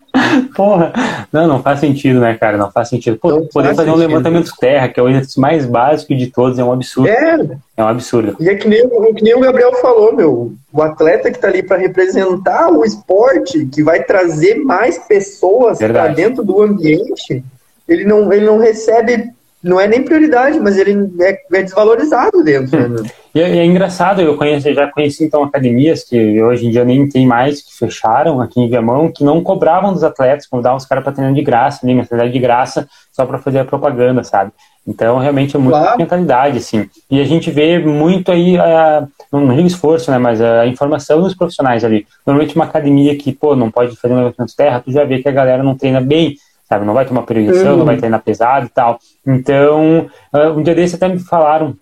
[0.55, 0.91] Porra,
[1.31, 2.57] não, não faz sentido, né, cara?
[2.57, 3.17] Não faz sentido.
[3.17, 3.95] Pô, não poder fazer sentido.
[3.95, 7.09] um levantamento terra, que é o exercício mais básico de todos, é um absurdo.
[7.09, 7.37] É,
[7.77, 8.35] é um absurdo.
[8.39, 10.53] E é que nem, que nem o Gabriel falou, meu.
[10.71, 16.07] O atleta que tá ali para representar o esporte, que vai trazer mais pessoas para
[16.09, 17.43] dentro do ambiente,
[17.87, 19.31] ele não, ele não recebe
[19.63, 22.89] não é nem prioridade, mas ele é, é desvalorizado dentro.
[22.89, 23.09] Né?
[23.35, 24.37] E é, é, engraçado, eu
[24.73, 28.69] já conheci então academias que hoje em dia nem tem mais, que fecharam aqui em
[28.69, 32.31] Viamão, que não cobravam dos atletas, convidavam os caras para treinar de graça, nem mensalidade
[32.31, 34.51] de graça, só para fazer a propaganda, sabe?
[34.87, 35.99] Então, realmente é muita claro.
[35.99, 36.89] mentalidade, assim.
[37.11, 41.35] E a gente vê muito aí, a, não digo esforço, né, mas a informação dos
[41.35, 42.07] profissionais ali.
[42.25, 45.21] Normalmente uma academia que, pô, não pode fazer um levantamento de terra, tu já vê
[45.21, 46.35] que a galera não treina bem,
[46.69, 46.85] sabe?
[46.85, 47.77] Não vai tomar periodização, uhum.
[47.79, 47.99] não vai uhum.
[47.99, 48.99] treinar pesado e tal.
[49.25, 51.75] Então, uh, um dia desse até me falaram,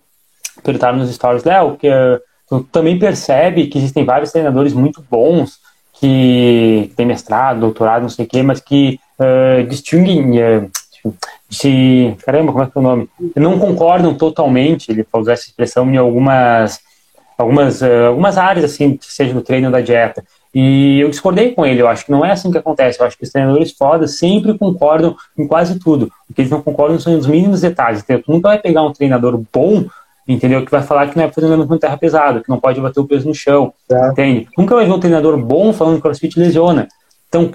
[0.64, 2.18] perguntaram nos stories, Léo, que uh,
[2.48, 5.58] tu também percebe que existem vários treinadores muito bons
[6.00, 10.70] que têm mestrado, doutorado, não sei o quê, mas que uh, distinguem
[11.48, 13.08] de caramba, como é que é o nome?
[13.36, 16.80] Não concordam totalmente, ele usar essa expressão em algumas
[17.36, 20.24] algumas algumas áreas assim, seja no treino ou da dieta.
[20.54, 23.00] E eu discordei com ele, eu acho que não é assim que acontece.
[23.00, 26.10] Eu acho que os treinadores fodas sempre concordam em quase tudo.
[26.28, 28.02] O que eles não concordam são os mínimos detalhes.
[28.02, 28.24] Entendeu?
[28.24, 29.84] Tu nunca vai pegar um treinador bom,
[30.26, 30.64] entendeu?
[30.64, 33.00] Que vai falar que não é fazer um levantamento terra pesado, que não pode bater
[33.00, 34.08] o peso no chão, é.
[34.08, 34.48] entende?
[34.56, 36.88] Nunca vai ver um treinador bom falando que crossfit lesiona.
[37.28, 37.50] Então,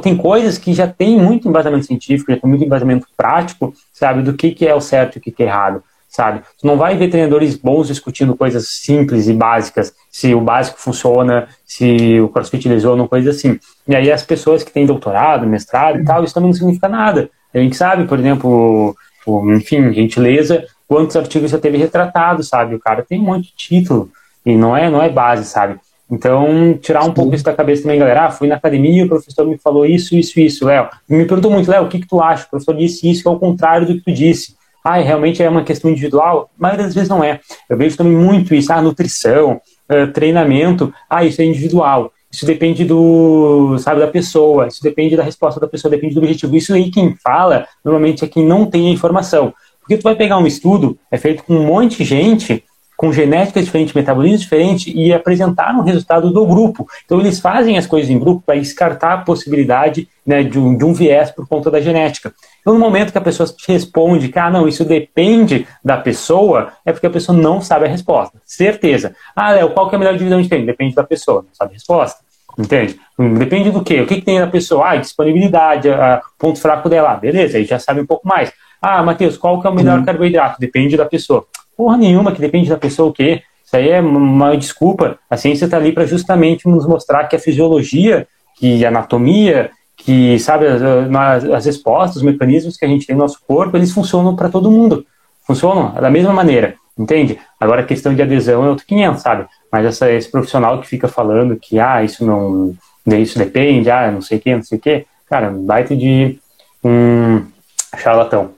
[0.00, 4.32] tem coisas que já tem muito embasamento científico, já tem muito embasamento prático, sabe, do
[4.32, 6.40] que, que é o certo e o que, que é errado sabe?
[6.58, 11.48] Tu não vai ver treinadores bons discutindo coisas simples e básicas, se o básico funciona,
[11.64, 13.60] se o crossfit lesiona, coisa assim.
[13.86, 17.30] E aí as pessoas que têm doutorado, mestrado e tal, isso também não significa nada.
[17.52, 18.96] A gente sabe, por exemplo,
[19.54, 22.74] enfim, gentileza, quantos artigos já teve retratado, sabe?
[22.74, 24.10] O cara tem um monte de título
[24.44, 25.78] e não é, não é base, sabe?
[26.10, 28.26] Então, tirar um pouco isso da cabeça também, galera.
[28.26, 30.88] Ah, fui na academia, o professor me falou isso, isso, isso, Léo.
[31.06, 32.46] Me perguntou muito, Léo, o que, que tu acha?
[32.46, 35.48] O professor disse isso, que é o contrário do que tu disse ah, realmente é
[35.48, 37.40] uma questão individual, mas às vezes não é.
[37.68, 39.60] Eu vejo também muito isso, ah, nutrição,
[39.90, 42.12] uh, treinamento, ah, isso é individual.
[42.30, 46.54] Isso depende do, sabe, da pessoa, isso depende da resposta da pessoa, depende do objetivo.
[46.56, 49.52] Isso aí quem fala, normalmente é quem não tem a informação.
[49.80, 52.62] Porque tu vai pegar um estudo, é feito com um monte de gente,
[52.98, 56.84] com genética diferente, metabolismo diferente e apresentar um resultado do grupo.
[57.04, 60.84] Então eles fazem as coisas em grupo para descartar a possibilidade né, de, um, de,
[60.84, 62.34] um, viés por conta da genética.
[62.68, 66.70] Então no momento que a pessoa te responde que ah, não, isso depende da pessoa,
[66.84, 68.38] é porque a pessoa não sabe a resposta.
[68.44, 69.16] Certeza.
[69.34, 70.66] Ah, Léo, qual que é a melhor divisão de treino?
[70.66, 72.18] Depende da pessoa, não sabe a resposta.
[72.58, 73.00] Entende?
[73.38, 74.02] Depende do quê?
[74.02, 74.86] O que, que tem na pessoa?
[74.86, 77.14] Ah, disponibilidade, a, ponto fraco dela.
[77.14, 78.52] Beleza, aí já sabe um pouco mais.
[78.82, 80.04] Ah, Matheus, qual que é o melhor uhum.
[80.04, 80.60] carboidrato?
[80.60, 81.46] Depende da pessoa.
[81.74, 83.40] Porra nenhuma, que depende da pessoa o quê?
[83.64, 85.18] Isso aí é uma desculpa.
[85.30, 90.38] A ciência está ali para justamente nos mostrar que a fisiologia, que a anatomia, que
[90.38, 94.34] sabe as, as respostas, os mecanismos que a gente tem no nosso corpo, eles funcionam
[94.34, 95.04] para todo mundo.
[95.46, 97.38] Funcionam da mesma maneira, entende?
[97.60, 99.46] Agora a questão de adesão é outro 500, sabe?
[99.70, 102.74] Mas essa, esse profissional que fica falando que ah, isso não,
[103.06, 106.38] isso depende, ah, não sei o que, não sei o que, cara, baita de
[106.84, 107.42] um
[107.96, 108.50] charlatão.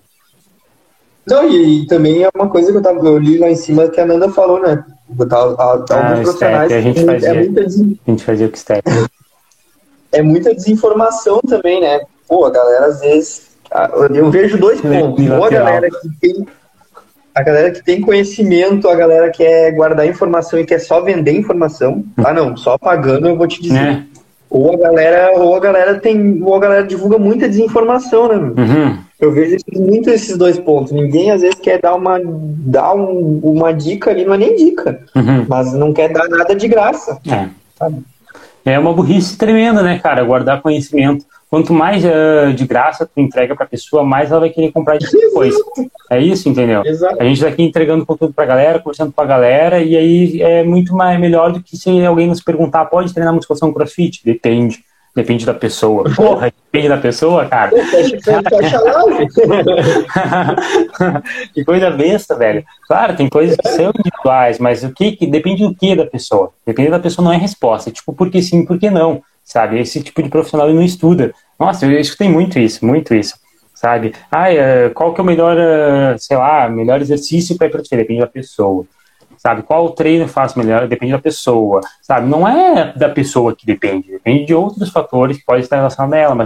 [1.27, 3.89] Não, e, e, também é uma coisa que eu, tava, eu li lá em cima
[3.89, 4.85] que a Nanda falou, né?
[5.09, 6.73] Botar ah, alguns profissionais.
[6.73, 8.83] A gente fazia, é muita, a gente fazia o que step.
[10.13, 12.01] É muita desinformação também, né?
[12.29, 13.51] Pô, a galera às vezes.
[14.15, 15.29] Eu vejo dois pontos.
[15.29, 16.47] Ou a galera que tem.
[17.33, 21.33] A galera que tem conhecimento, a galera que quer guardar informação e quer só vender
[21.33, 22.05] informação.
[22.17, 23.79] Ah, não, só pagando eu vou te dizer.
[23.79, 24.03] É.
[24.51, 28.35] Ou a galera, ou a galera tem, ou a galera divulga muita desinformação, né?
[28.37, 28.99] Uhum.
[29.21, 30.93] Eu vejo muito esses dois pontos.
[30.93, 35.01] Ninguém às vezes quer dar uma, dar um, uma dica ali, não é nem dica,
[35.15, 35.47] uhum.
[35.49, 37.17] mas não quer dar nada de graça.
[37.31, 37.49] É.
[37.79, 38.03] Sabe?
[38.65, 40.25] É uma burrice tremenda, né, cara?
[40.25, 41.25] Guardar conhecimento.
[41.49, 44.99] Quanto mais uh, de graça tu entrega para a pessoa, mais ela vai querer comprar
[44.99, 45.55] depois.
[46.09, 46.85] É isso, entendeu?
[46.85, 47.21] Exato.
[47.21, 50.43] A gente tá aqui entregando conteúdo para a galera, conversando com a galera, e aí
[50.43, 54.25] é muito mais melhor do que se alguém nos perguntar, pode treinar musculação crossfit?
[54.25, 54.85] Depende.
[55.15, 56.05] Depende da pessoa.
[56.15, 57.73] Porra, depende da pessoa, cara.
[61.53, 62.65] que coisa besta, velho.
[62.87, 66.53] Claro, tem coisas que são individuais, mas o que, que depende do que da pessoa.
[66.65, 67.91] Depende da pessoa não é resposta.
[67.91, 69.21] Tipo, por que sim, por que não?
[69.45, 69.81] Sabe?
[69.81, 71.35] Esse tipo de profissional ele não estuda.
[71.59, 73.35] Nossa, eu escutei muito isso, muito isso.
[73.75, 74.15] Sabe?
[74.31, 74.47] Ah,
[74.95, 77.99] qual que é o melhor, eh, sei lá, melhor exercício para hipertrofia?
[77.99, 78.87] Depende da pessoa
[79.41, 79.63] sabe?
[79.63, 80.87] Qual treino faz melhor?
[80.87, 82.29] Depende da pessoa, sabe?
[82.29, 86.19] Não é da pessoa que depende, depende de outros fatores que podem estar relacionados a
[86.19, 86.39] ela, mas